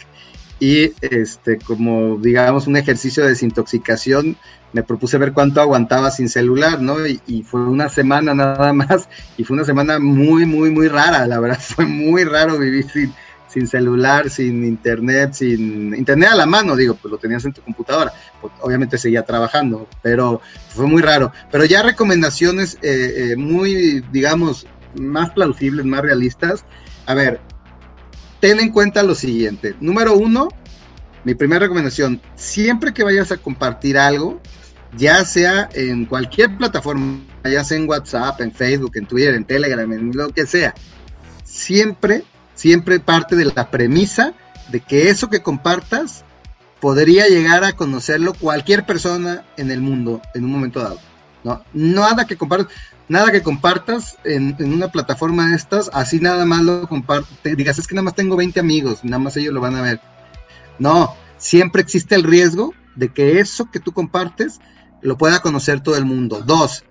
[0.59, 4.37] y este como digamos un ejercicio de desintoxicación
[4.73, 7.05] me propuse ver cuánto aguantaba sin celular, ¿no?
[7.05, 11.39] Y, fue una semana nada más y fue una semana muy, muy, muy rara, la
[11.39, 13.13] verdad fue muy raro vivir sin,
[13.47, 17.61] sin celular, sin internet, sin internet a la mano, digo, pues lo tenías en tu
[17.61, 21.31] computadora, pues, obviamente seguía trabajando, pero fue muy raro.
[21.51, 24.65] Pero ya recomendaciones eh, eh, muy, digamos,
[24.99, 26.65] más plausibles, más realistas.
[27.05, 27.39] A ver,
[28.39, 29.75] ten en cuenta lo siguiente.
[29.79, 30.49] Número uno,
[31.23, 34.41] mi primera recomendación, siempre que vayas a compartir algo,
[34.97, 39.91] ya sea en cualquier plataforma, ya sea en WhatsApp, en Facebook, en Twitter, en Telegram,
[39.91, 40.73] en lo que sea,
[41.43, 42.23] siempre,
[42.55, 44.33] siempre parte de la premisa
[44.71, 46.23] de que eso que compartas
[46.79, 50.99] podría llegar a conocerlo cualquier persona en el mundo en un momento dado.
[51.43, 52.73] No, nada que compartas
[53.11, 57.85] nada que compartas en, una plataforma de estas, así nada más lo compartes, digas, es
[57.85, 59.99] que nada más tengo 20 amigos, nada más ellos lo van a ver.
[60.79, 64.61] No, siempre existe el riesgo de que eso que tú compartes
[65.01, 66.41] lo pueda conocer todo el mundo.
[66.41, 66.85] Dos,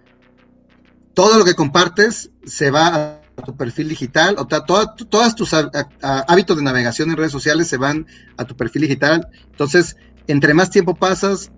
[1.14, 5.54] todo lo que compartes se va a tu perfil digital, o sea, todos tus
[6.02, 8.06] hábitos de navegación en redes sociales se van
[8.36, 9.26] a tu perfil digital.
[9.52, 9.96] Entonces,
[10.30, 11.50] entre más tiempo pasas,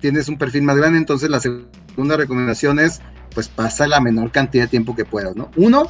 [0.00, 3.00] tienes un perfil más grande, entonces la segunda recomendación es
[3.34, 5.50] pues pasa la menor cantidad de tiempo que puedas, ¿no?
[5.56, 5.86] Uno,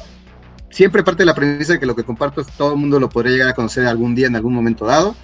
[0.69, 3.33] siempre parte de la premisa de que lo que compartas todo el mundo lo podría
[3.33, 5.15] llegar a conocer algún día, en algún momento dado.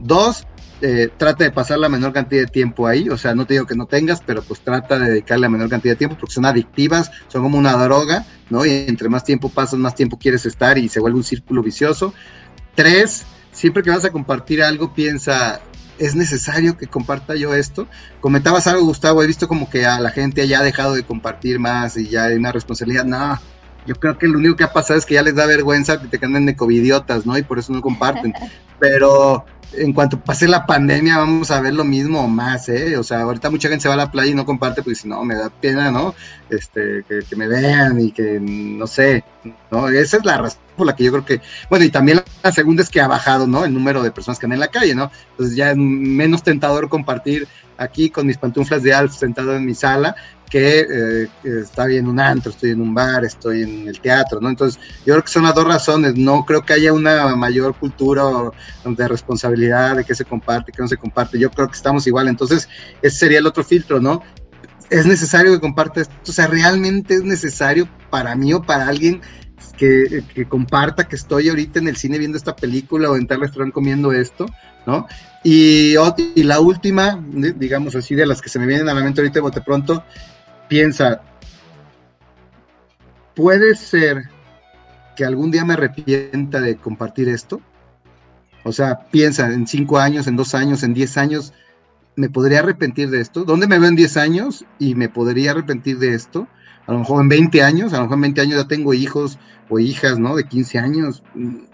[0.00, 0.44] Dos,
[0.82, 3.66] eh, trata de pasar la menor cantidad de tiempo ahí, o sea, no te digo
[3.66, 6.46] que no tengas, pero pues trata de dedicarle la menor cantidad de tiempo porque son
[6.46, 8.66] adictivas, son como una droga, ¿no?
[8.66, 12.12] Y entre más tiempo pasas, más tiempo quieres estar y se vuelve un círculo vicioso.
[12.74, 15.60] Tres, siempre que vas a compartir algo, piensa,
[16.00, 17.86] ¿es necesario que comparta yo esto?
[18.20, 21.60] Comentabas algo, Gustavo, he visto como que a la gente ya ha dejado de compartir
[21.60, 23.04] más y ya hay una responsabilidad.
[23.04, 23.38] No,
[23.86, 26.08] yo creo que lo único que ha pasado es que ya les da vergüenza que
[26.08, 27.36] te queden de covidiotas, ¿no?
[27.36, 28.32] Y por eso no comparten.
[28.78, 32.96] Pero en cuanto pase la pandemia vamos a ver lo mismo o más, ¿eh?
[32.96, 35.08] O sea, ahorita mucha gente se va a la playa y no comparte porque si
[35.08, 36.14] no, me da pena, ¿no?
[36.48, 39.24] Este, que, que, me vean y que, no sé,
[39.70, 39.88] ¿no?
[39.88, 42.82] Esa es la razón por la que yo creo que, bueno, y también la segunda
[42.82, 43.64] es que ha bajado, ¿no?
[43.64, 45.10] El número de personas que andan en la calle, ¿no?
[45.32, 49.74] Entonces ya es menos tentador compartir aquí con mis pantuflas de Alf sentado en mi
[49.74, 50.14] sala
[50.50, 54.48] que eh, está bien un antro, estoy en un bar, estoy en el teatro, ¿no?
[54.48, 58.24] Entonces, yo creo que son las dos razones, no creo que haya una mayor cultura
[58.84, 62.26] de responsabilidad de que se comparte, que no se comparte, yo creo que estamos igual,
[62.26, 62.68] entonces,
[63.00, 64.22] ese sería el otro filtro, ¿no?
[64.90, 69.20] Es necesario que comparte esto, o sea, realmente es necesario para mí o para alguien
[69.76, 73.72] que, comparta que estoy ahorita en el cine viendo esta película o en tal restaurante
[73.72, 74.46] comiendo esto,
[74.84, 75.06] ¿no?
[75.42, 75.94] Y,
[76.34, 77.18] y, la última,
[77.56, 80.04] digamos así, de las que se me vienen a la mente ahorita de bote pronto,
[80.70, 81.20] piensa,
[83.34, 84.30] ¿puede ser
[85.16, 87.60] que algún día me arrepienta de compartir esto?
[88.62, 91.52] O sea, piensa, en cinco años, en dos años, en diez años,
[92.14, 93.44] ¿me podría arrepentir de esto?
[93.44, 96.46] ¿Dónde me veo en diez años y me podría arrepentir de esto?
[96.90, 99.38] a lo mejor en 20 años, a lo mejor en 20 años ya tengo hijos
[99.68, 100.34] o hijas, ¿no?
[100.34, 101.22] De 15 años,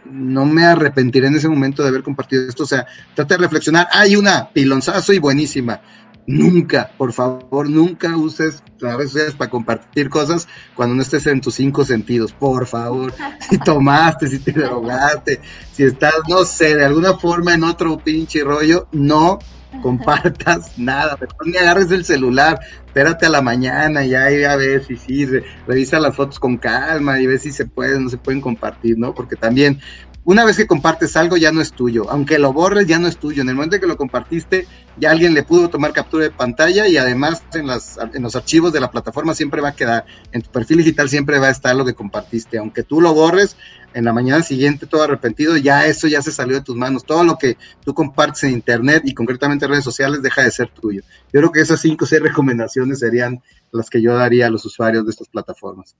[0.05, 3.88] no me arrepentiré en ese momento de haber compartido esto, o sea, trata de reflexionar,
[3.92, 5.80] hay una pilonzazo y buenísima,
[6.27, 11.41] nunca, por favor, nunca uses las redes sociales para compartir cosas cuando no estés en
[11.41, 13.12] tus cinco sentidos, por favor.
[13.49, 15.41] Si tomaste, si te drogaste,
[15.72, 19.39] si estás, no sé, de alguna forma en otro pinche rollo, no
[19.83, 24.85] compartas nada, mejor ni agarres el celular, espérate a la mañana y ahí a ver
[24.85, 25.27] si sí,
[25.66, 29.14] revisa las fotos con calma y ve si se pueden, no se pueden compartir, ¿no?
[29.14, 29.81] Porque también
[30.27, 33.16] una vez que compartes algo ya no es tuyo, aunque lo borres ya no es
[33.16, 33.43] tuyo.
[33.43, 34.66] En el momento que lo compartiste,
[34.99, 38.72] ya alguien le pudo tomar captura de pantalla y además en, las, en los archivos
[38.72, 41.77] de la plataforma siempre va a quedar, en tu perfil digital siempre va a estar
[41.77, 43.57] lo que compartiste, aunque tú lo borres,
[43.95, 47.05] en la mañana siguiente todo arrepentido, ya eso ya se salió de tus manos.
[47.05, 50.70] Todo lo que tú compartes en internet y concretamente en redes sociales deja de ser
[50.70, 51.03] tuyo.
[51.33, 54.64] Yo creo que esas cinco o seis recomendaciones serían las que yo daría a los
[54.64, 55.95] usuarios de estas plataformas.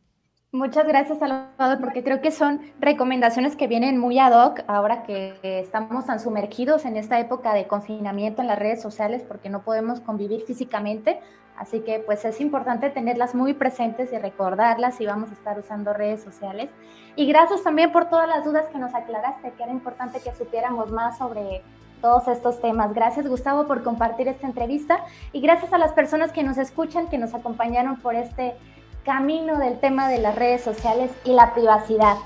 [0.57, 5.39] Muchas gracias, Salvador, porque creo que son recomendaciones que vienen muy ad hoc ahora que
[5.43, 10.01] estamos tan sumergidos en esta época de confinamiento en las redes sociales porque no podemos
[10.01, 11.21] convivir físicamente.
[11.59, 15.93] Así que pues es importante tenerlas muy presentes y recordarlas si vamos a estar usando
[15.93, 16.71] redes sociales.
[17.17, 20.91] Y gracias también por todas las dudas que nos aclaraste, que era importante que supiéramos
[20.91, 21.63] más sobre
[22.01, 22.95] todos estos temas.
[22.95, 27.19] Gracias Gustavo por compartir esta entrevista y gracias a las personas que nos escuchan, que
[27.19, 28.55] nos acompañaron por este
[29.07, 32.17] camino del tema de las redes sociales y la privacidad.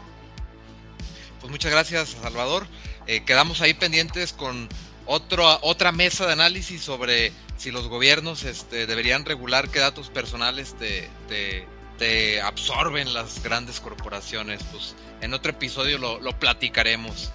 [1.38, 2.66] Pues muchas gracias, Salvador.
[3.06, 4.68] Eh, quedamos ahí pendientes con
[5.06, 10.74] otro, otra mesa de análisis sobre si los gobiernos este, deberían regular qué datos personales
[10.74, 11.08] te,
[11.98, 14.62] te, absorben las grandes corporaciones.
[14.72, 17.30] Pues en otro episodio lo, lo platicaremos.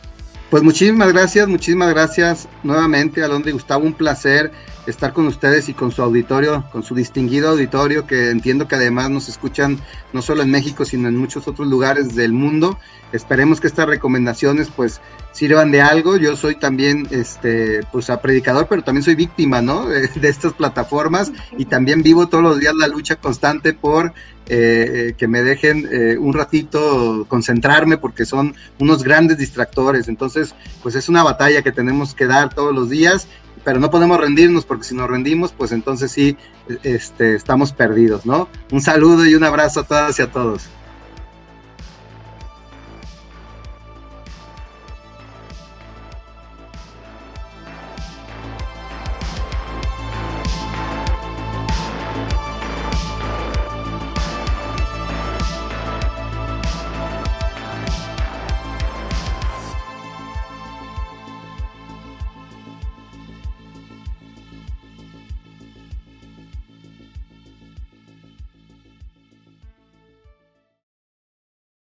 [0.49, 4.51] Pues muchísimas gracias, muchísimas gracias nuevamente, Alondra y Gustavo, un placer
[4.85, 9.09] estar con ustedes y con su auditorio, con su distinguido auditorio, que entiendo que además
[9.09, 9.79] nos escuchan
[10.13, 12.77] no solo en México, sino en muchos otros lugares del mundo.
[13.11, 15.01] Esperemos que estas recomendaciones pues
[15.36, 16.15] sirvan de algo.
[16.15, 19.86] Yo soy también, este, pues a predicador, pero también soy víctima, ¿no?
[19.89, 24.13] De, estas plataformas y también vivo todos los días la lucha constante por
[24.47, 30.07] eh, que me dejen eh, un ratito concentrarme porque son unos grandes distractores.
[30.07, 33.27] Entonces, pues es una batalla que tenemos que dar todos los días
[33.63, 36.38] pero no podemos rendirnos porque si nos rendimos, pues entonces sí
[36.83, 38.47] este, estamos perdidos, ¿no?
[38.71, 40.69] Un saludo y un abrazo a todas y a todos.